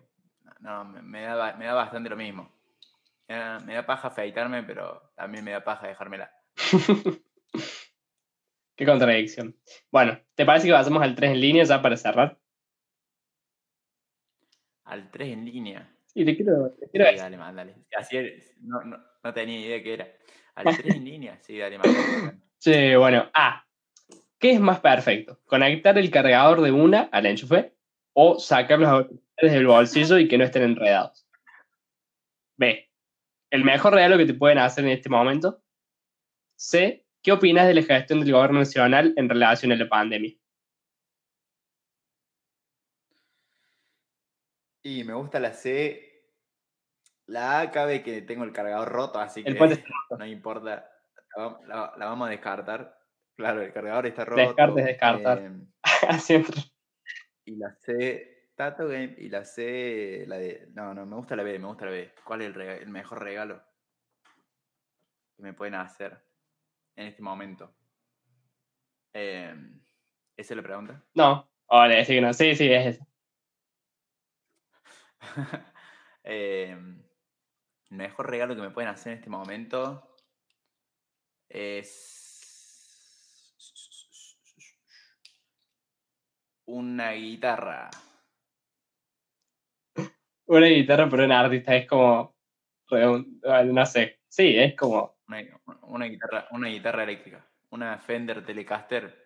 [0.60, 2.52] no, me, me da, me da bastante lo mismo.
[3.28, 6.32] Me da, me da paja afeitarme, pero también me da paja dejármela.
[8.76, 9.56] Qué contradicción.
[9.92, 12.40] Bueno, ¿te parece que pasamos al 3 en línea ya para cerrar?
[14.86, 15.90] Al 3 en línea.
[16.14, 17.76] Y te quiero, te quiero Sí, dale, mándale.
[17.98, 18.18] Así
[18.62, 20.08] no, no, no tenía idea qué era.
[20.56, 22.40] Al 3 en línea, sí, dale, mándale.
[22.60, 23.66] Che, bueno, A.
[24.40, 25.40] ¿Qué es más perfecto?
[25.46, 27.74] ¿Conectar el cargador de una al enchufe
[28.12, 31.26] o sacar los auriculares del bolsillo y que no estén enredados?
[32.58, 32.90] B.
[33.50, 35.64] ¿El mejor regalo que te pueden hacer en este momento?
[36.56, 37.06] C.
[37.22, 40.34] ¿Qué opinas de la gestión del gobierno nacional en relación a la pandemia?
[44.84, 46.10] Y me gusta la C.
[47.28, 49.84] La A cabe que tengo el cargador roto, así El que
[50.18, 50.92] no importa.
[51.36, 53.00] La, va- la- la vamos a descartar.
[53.36, 54.42] Claro, el cargador está roto.
[54.42, 55.42] Descartes, descartar.
[56.08, 56.62] Así entra.
[57.46, 59.16] y la C, Tato Game.
[59.18, 60.68] Y la C, la de.
[60.74, 62.14] No, no, me gusta la B, me gusta la B.
[62.24, 63.64] ¿Cuál es el, mejor regalo
[65.36, 66.24] que me pueden hacer
[66.96, 67.74] en este momento?
[69.14, 69.82] Em,
[70.38, 71.04] ¿Esa es la pregunta?
[71.16, 71.50] No,
[71.88, 72.34] decís que no.
[72.34, 73.08] Sí, sí, es esa.
[76.26, 80.16] Eh, el mejor regalo que me pueden hacer en este momento
[81.50, 82.24] es
[86.66, 87.90] una guitarra.
[90.46, 92.36] Una guitarra, pero un artista es como.
[92.92, 94.20] No sé.
[94.28, 95.18] Sí, es como.
[95.28, 95.44] Una,
[95.84, 97.46] una guitarra, una guitarra eléctrica.
[97.70, 99.24] Una Fender Telecaster.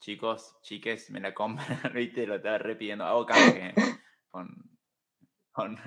[0.00, 2.26] Chicos, chiques, me la compran, ¿viste?
[2.26, 3.04] Lo estaba repidiendo.
[3.04, 3.74] Hago canje eh,
[4.30, 4.73] con,
[5.54, 5.78] con,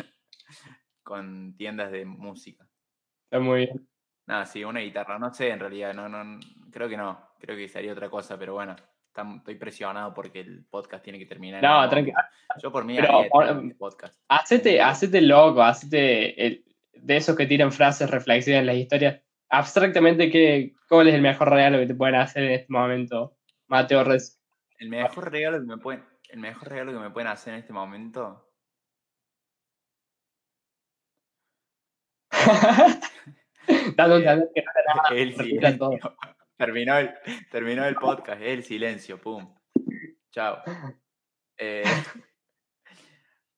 [1.03, 2.65] con tiendas de música.
[3.25, 3.87] Está muy bien.
[4.25, 5.19] Nada, sí, una guitarra.
[5.19, 6.39] No sé, en realidad, no, no,
[6.71, 7.29] creo que no.
[7.39, 8.75] Creo que sería otra cosa, pero bueno,
[9.37, 11.61] estoy presionado porque el podcast tiene que terminar.
[11.61, 12.61] No, algún tranqui- momento.
[12.61, 14.19] Yo por mí pero eterno este podcast.
[14.29, 16.63] Hacete, hacete loco, hacete el-
[16.93, 19.21] de esos que tiran frases reflexivas en las historias.
[19.49, 23.37] Abstractamente, ¿qué, ¿cuál es el mejor regalo que te pueden hacer en este momento,
[23.67, 24.41] Mateo Res?
[24.79, 27.71] El mejor regalo que me pueden, el mejor regalo que me pueden hacer en este
[27.73, 28.46] momento.
[33.67, 34.15] Que no
[35.11, 35.99] el silencio.
[36.55, 37.13] Terminó el,
[37.51, 39.55] terminó el podcast, el silencio, pum.
[40.31, 40.61] Chao.
[41.57, 41.83] Eh,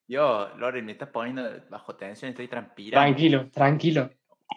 [0.08, 3.06] Dios, Loren, me estás poniendo bajo tensión, estoy transpirando.
[3.06, 4.10] Tranquilo, tranquilo.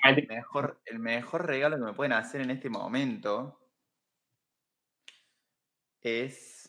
[0.05, 3.61] El mejor, el mejor regalo que me pueden hacer en este momento
[6.01, 6.69] es.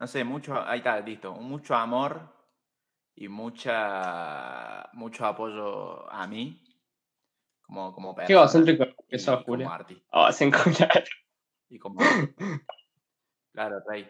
[0.00, 0.60] No sé, mucho.
[0.60, 1.34] Ahí está, listo.
[1.34, 2.37] Mucho amor
[3.20, 6.62] y mucha mucho apoyo a mí
[7.62, 9.70] como, como Qué persona egocéntrico que y sos, como Julio.
[9.70, 10.06] artista.
[10.12, 11.04] Oh, sin cuidar.
[11.68, 11.98] Y como
[13.52, 14.08] Claro, Rey.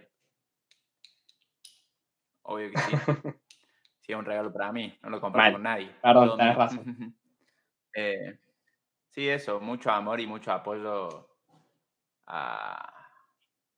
[2.42, 2.92] Obvio que sí.
[4.00, 4.98] Sí, es un regalo para mí.
[5.02, 5.52] No lo Mal.
[5.52, 5.94] con nadie.
[6.02, 7.14] Perdón, tenés razón.
[7.94, 8.38] Eh,
[9.10, 9.58] sí, eso.
[9.60, 11.30] Mucho amor y mucho apoyo
[12.26, 12.94] a,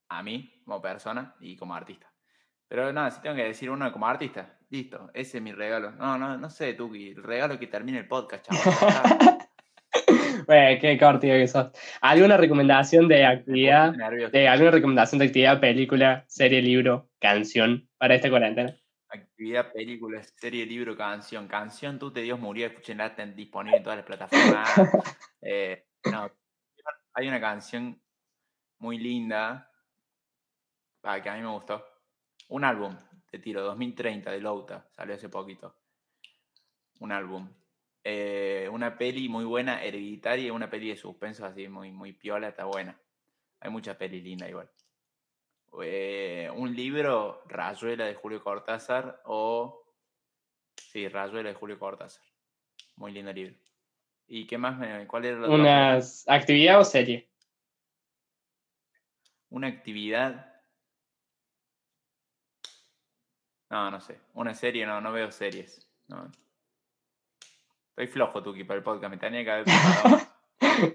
[0.09, 2.10] a mí como persona y como artista.
[2.71, 5.91] Pero nada, si tengo que decir uno como artista, listo, ese es mi regalo.
[5.91, 9.39] No, no, no sé, Tuki, el regalo que termine el podcast, chaval.
[10.47, 11.69] Güey, qué cortido que sos.
[11.99, 13.91] ¿Alguna recomendación de actividad?
[14.31, 18.73] De ¿Alguna recomendación de actividad, película, serie, libro, canción para esta cuarentena?
[19.09, 21.49] Actividad, película, serie, libro, canción.
[21.49, 24.69] Canción, tú te Dios murió, escúchenla, está disponible en todas las plataformas.
[25.43, 26.31] Eh, no,
[27.15, 27.99] hay una canción
[28.77, 29.67] muy linda
[31.01, 31.90] ah, que a mí me gustó.
[32.51, 32.93] Un álbum,
[33.29, 35.73] te tiro, 2030 de Louta, salió hace poquito.
[36.99, 37.49] Un álbum.
[38.03, 42.65] Eh, una peli muy buena, hereditaria, una peli de suspenso así, muy, muy piola, está
[42.65, 42.99] buena.
[43.61, 44.69] Hay muchas pelis lindas igual.
[45.81, 49.85] Eh, un libro, Rayuela de Julio Cortázar o...
[50.75, 52.25] Sí, Rayuela de Julio Cortázar.
[52.97, 53.55] Muy lindo libro.
[54.27, 54.77] ¿Y qué más?
[55.07, 55.47] ¿Cuál era la?
[55.49, 57.29] ¿Una actividad o serie?
[59.49, 60.50] Una actividad.
[63.71, 64.19] No, no sé.
[64.35, 65.89] Una serie, no, no veo series.
[66.09, 66.29] No.
[67.89, 69.09] Estoy flojo, Tuki, para el podcast.
[69.11, 69.65] Me tenía que haber.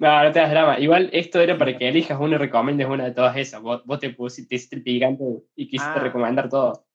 [0.00, 0.78] No, no te das drama.
[0.80, 3.60] Igual esto era para que elijas una y recomiendes una de todas esas.
[3.60, 5.24] Vos, vos te pusiste, te hiciste el picante
[5.54, 6.02] y quisiste Ah.
[6.02, 6.86] recomendar todo.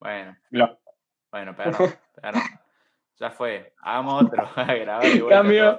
[0.00, 0.78] Bueno, Lo-
[1.30, 1.90] bueno, perdón,
[2.20, 2.42] perdón.
[3.18, 3.72] Ya fue.
[3.80, 4.48] Hagamos otro.
[4.56, 5.78] grabar Cambio.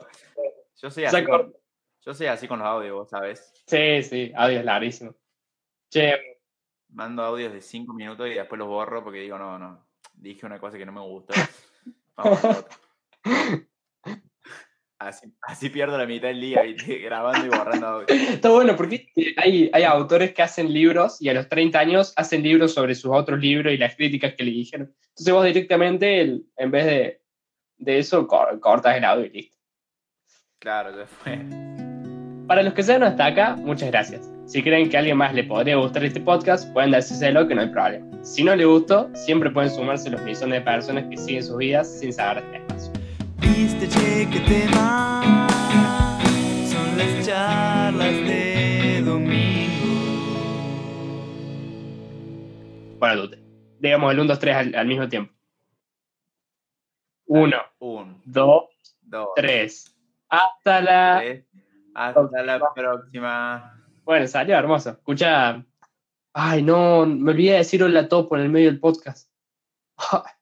[0.82, 1.54] Yo soy así con,
[2.02, 3.52] yo soy así con los audios, vos sabes.
[3.68, 5.14] Sí, sí, audio es larguísimo.
[5.92, 6.39] Che,
[6.90, 9.86] Mando audios de 5 minutos y después los borro porque digo, no, no.
[10.14, 11.34] Dije una cosa que no me gustó.
[12.18, 12.78] Vamos a otra.
[15.02, 16.98] Así, así pierdo la mitad del día, ¿viste?
[17.00, 21.48] grabando y borrando está bueno porque hay, hay autores que hacen libros y a los
[21.48, 24.94] 30 años hacen libros sobre sus otros libros y las críticas que le dijeron.
[25.10, 27.22] Entonces vos directamente, el- en vez de,
[27.78, 29.58] de eso, cor- cortas el audio y listo.
[30.60, 31.40] Claro, ya fue.
[32.46, 34.30] Para los que sean hasta acá, muchas gracias.
[34.50, 37.62] Si creen que a alguien más le podría gustar este podcast, pueden decírselo que no
[37.62, 38.08] hay problema.
[38.24, 42.00] Si no le gustó, siempre pueden sumarse los millones de personas que siguen sus vidas
[42.00, 42.94] sin saber este espacio.
[43.42, 45.48] Viste, che, qué tema
[46.66, 49.86] son las charlas de domingo.
[52.98, 53.40] Bueno, Dute.
[53.78, 55.32] Digamos el 1, 2, 3 al, al mismo tiempo.
[57.28, 58.64] 1, Un, 2,
[59.04, 59.96] dos, 3.
[60.30, 61.18] Hasta la...
[61.20, 61.46] tres.
[61.94, 63.79] Hasta la próxima.
[64.10, 64.90] Bueno, salió hermoso.
[64.90, 65.64] Escucha...
[66.34, 69.30] Ay, no, me olvidé de decir hola topo en el medio del podcast.